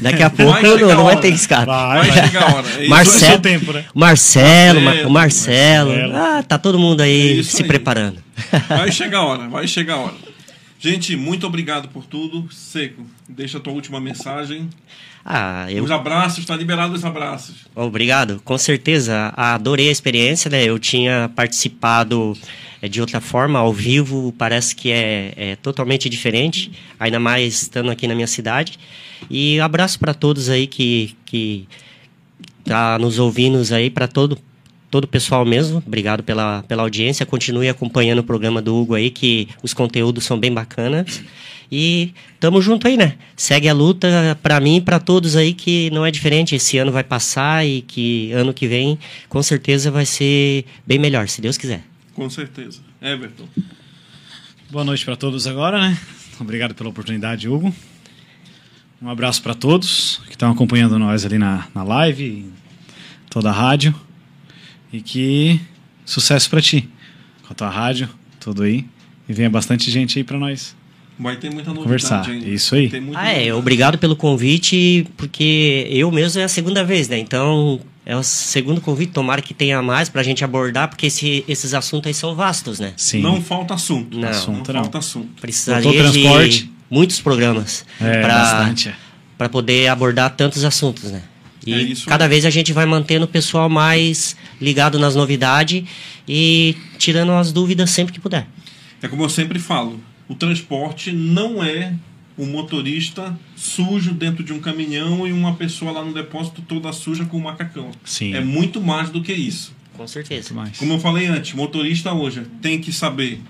[0.00, 1.66] Daqui a pouco Vai não, não vai ter escape.
[1.66, 2.66] Vai, Vai chegar a hora.
[2.82, 2.88] É.
[2.88, 3.84] Marcelo, tempo, né?
[3.94, 5.90] Marcelo, Ma- Marcelo, o Marcelo.
[5.90, 6.16] Marcelo.
[6.16, 7.68] Ah, tá todo mundo É aí se aí.
[7.68, 8.16] preparando.
[8.70, 10.14] Vai chegar a hora, vai chegar a hora.
[10.84, 12.46] Gente, muito obrigado por tudo.
[12.52, 14.68] Seco, deixa a tua última mensagem.
[15.24, 17.64] Ah, eu Os abraços, está liberado os abraços.
[17.74, 19.32] Obrigado, com certeza.
[19.34, 20.62] Adorei a experiência, né?
[20.62, 22.36] Eu tinha participado
[22.82, 26.70] eh, de outra forma, ao vivo, parece que é, é totalmente diferente,
[27.00, 28.78] ainda mais estando aqui na minha cidade.
[29.30, 31.66] E abraço para todos aí que, que
[32.62, 34.38] tá nos ouvindo aí, para todo
[34.94, 35.82] todo o pessoal mesmo.
[35.84, 37.26] Obrigado pela, pela audiência.
[37.26, 41.20] Continue acompanhando o programa do Hugo aí, que os conteúdos são bem bacanas.
[41.72, 43.16] E tamo junto aí, né?
[43.34, 46.54] Segue a luta pra mim e pra todos aí que não é diferente.
[46.54, 48.96] Esse ano vai passar e que ano que vem
[49.28, 51.82] com certeza vai ser bem melhor, se Deus quiser.
[52.14, 52.78] Com certeza.
[53.02, 53.48] Everton.
[54.70, 55.98] Boa noite para todos agora, né?
[56.38, 57.74] Obrigado pela oportunidade, Hugo.
[59.02, 62.52] Um abraço para todos que estão acompanhando nós ali na, na live, em
[63.28, 63.92] toda a rádio.
[64.94, 65.60] E que
[66.04, 66.88] sucesso para ti,
[67.46, 68.84] com a tua rádio, tudo aí.
[69.28, 70.76] E venha bastante gente aí para nós.
[71.18, 72.46] Vai ter muita novidade Conversar, ainda.
[72.48, 72.90] isso aí.
[73.14, 77.18] Ah, é, obrigado pelo convite, porque eu mesmo é a segunda vez, né?
[77.18, 81.72] Então, é o segundo convite, tomara que tenha mais pra gente abordar, porque esse- esses
[81.74, 82.92] assuntos aí são vastos, né?
[82.96, 83.20] Sim.
[83.20, 84.16] Não falta assunto.
[84.18, 84.28] Não.
[84.28, 84.82] Assunto não não.
[84.84, 85.28] falta assunto.
[85.40, 86.70] Precisaria de Transporte.
[86.90, 88.20] muitos programas É,
[89.38, 91.22] pra poder abordar tantos assuntos, né?
[91.66, 95.84] E É isso cada vez a gente vai mantendo o pessoal mais ligado nas novidades
[96.28, 98.46] e tirando as dúvidas sempre que puder.
[99.02, 101.94] É como eu sempre falo, o transporte não é
[102.36, 107.24] um motorista sujo dentro de um caminhão e uma pessoa lá no depósito toda suja
[107.24, 107.90] com um macacão.
[108.04, 108.34] Sim.
[108.34, 109.72] É muito mais do que isso.
[109.96, 110.52] Com certeza.
[110.52, 110.76] Mais.
[110.76, 113.40] Como eu falei antes, motorista hoje tem que saber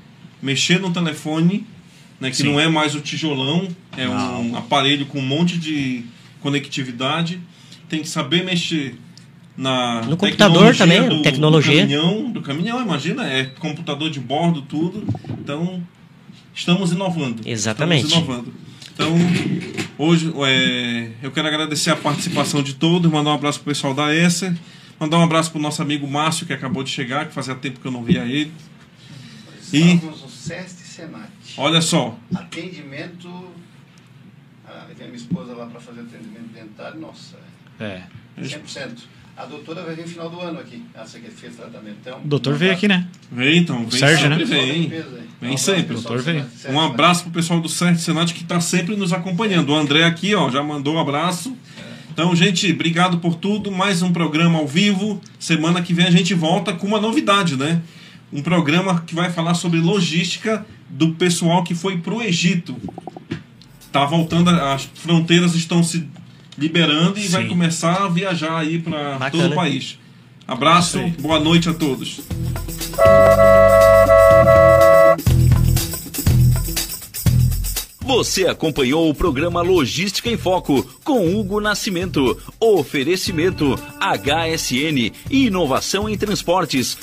[0.42, 1.66] mexer no telefone,
[2.20, 2.44] né, que Sim.
[2.44, 4.50] não é mais o tijolão, é Não.
[4.50, 6.04] um aparelho com um monte de
[6.40, 7.40] conectividade.
[7.94, 8.96] Tem que saber mexer
[9.56, 11.86] na No computador também, do, tecnologia.
[11.86, 15.06] Do caminhão, do caminhão, imagina, é computador de bordo, tudo.
[15.38, 15.80] Então,
[16.52, 17.40] estamos inovando.
[17.46, 18.06] Exatamente.
[18.06, 18.54] Estamos inovando.
[18.92, 19.14] Então,
[19.96, 24.12] hoje é, eu quero agradecer a participação de todos, mandar um abraço pro pessoal da
[24.12, 24.52] Esser,
[24.98, 27.86] mandar um abraço pro nosso amigo Márcio, que acabou de chegar, que fazia tempo que
[27.86, 28.52] eu não via ele.
[29.72, 30.00] E-.
[31.56, 33.52] Olha só, Atendimento.
[34.66, 36.98] Ah, levei a minha esposa lá para fazer atendimento dentário.
[37.00, 37.36] Nossa,
[37.80, 38.02] É.
[38.40, 39.14] 100%.
[39.36, 41.96] A doutora vai vir no final do ano aqui, essa que fez tratamento.
[42.00, 43.08] Então, O doutor veio aqui, né?
[43.32, 44.44] vem então, vem Sérgio, sempre, né?
[44.44, 44.92] vem.
[45.40, 45.94] Vem sempre.
[45.94, 46.46] Doutor veio.
[46.68, 49.70] Um abraço pro pessoal do Certo Senat que está sempre nos acompanhando.
[49.70, 51.56] O André aqui, ó, já mandou um abraço.
[52.12, 53.72] Então, gente, obrigado por tudo.
[53.72, 55.20] Mais um programa ao vivo.
[55.36, 57.82] Semana que vem a gente volta com uma novidade, né?
[58.32, 62.76] Um programa que vai falar sobre logística do pessoal que foi pro Egito.
[63.90, 66.08] Tá voltando, as fronteiras estão se
[66.56, 67.28] liberando e Sim.
[67.30, 69.98] vai começar a viajar aí para todo o país.
[70.46, 71.10] Abraço, aí.
[71.10, 72.20] boa noite a todos.
[78.00, 82.38] Você acompanhou o programa Logística em Foco com Hugo Nascimento.
[82.60, 86.98] Oferecimento HSN e inovação em transportes.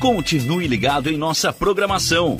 [0.00, 2.38] Continue ligado em nossa programação.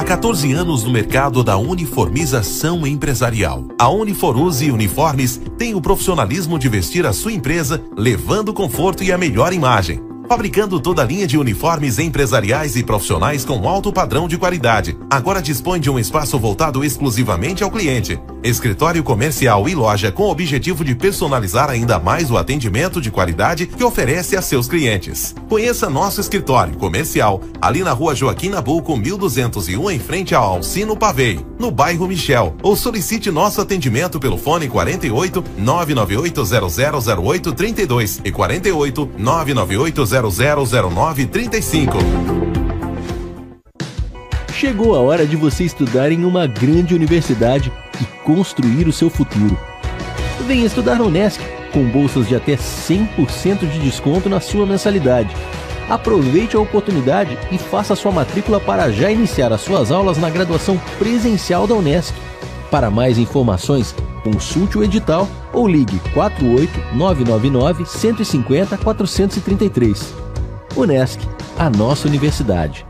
[0.00, 3.66] Há 14 anos no mercado da uniformização empresarial.
[3.78, 9.18] A Uniforuse Uniformes tem o profissionalismo de vestir a sua empresa, levando conforto e a
[9.18, 10.09] melhor imagem.
[10.30, 14.96] Fabricando toda a linha de uniformes empresariais e profissionais com alto padrão de qualidade.
[15.10, 18.16] Agora dispõe de um espaço voltado exclusivamente ao cliente.
[18.40, 23.66] Escritório comercial e loja com o objetivo de personalizar ainda mais o atendimento de qualidade
[23.66, 25.34] que oferece a seus clientes.
[25.48, 31.44] Conheça nosso escritório comercial ali na rua Joaquim Nabuco, 1201, em frente ao Alcino Pavei,
[31.58, 32.54] no bairro Michel.
[32.62, 41.98] Ou solicite nosso atendimento pelo fone 48 998 0008 32 e 48 998 0009 35.
[44.52, 49.58] Chegou a hora de você estudar em uma grande universidade e construir o seu futuro.
[50.46, 51.40] Venha estudar na Unesc,
[51.72, 55.34] com bolsas de até 100% de desconto na sua mensalidade.
[55.88, 60.76] Aproveite a oportunidade e faça sua matrícula para já iniciar as suas aulas na graduação
[60.98, 62.14] presencial da Unesc.
[62.70, 70.14] Para mais informações, consulte o edital ou ligue 48 999 150 433.
[70.76, 71.20] Unesc,
[71.58, 72.89] a nossa universidade.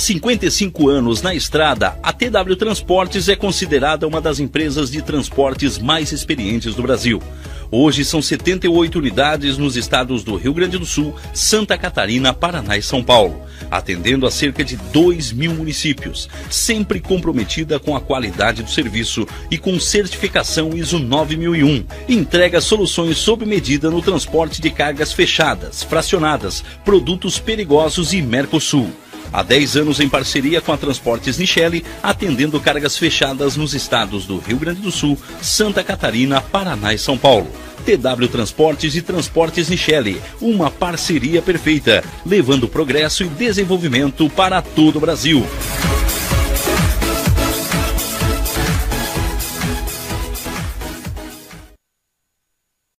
[0.00, 6.10] 55 anos na estrada, a TW Transportes é considerada uma das empresas de transportes mais
[6.10, 7.22] experientes do Brasil.
[7.70, 12.82] Hoje são 78 unidades nos estados do Rio Grande do Sul, Santa Catarina, Paraná e
[12.82, 18.70] São Paulo, atendendo a cerca de 2 mil municípios, sempre comprometida com a qualidade do
[18.70, 21.84] serviço e com certificação ISO 9001.
[22.08, 28.90] Entrega soluções sob medida no transporte de cargas fechadas, fracionadas, produtos perigosos e Mercosul.
[29.32, 34.38] Há 10 anos em parceria com a Transportes Nichelle, atendendo cargas fechadas nos estados do
[34.38, 37.50] Rio Grande do Sul, Santa Catarina, Paraná e São Paulo.
[37.84, 45.00] TW Transportes e Transportes Nichelle, uma parceria perfeita, levando progresso e desenvolvimento para todo o
[45.00, 45.46] Brasil.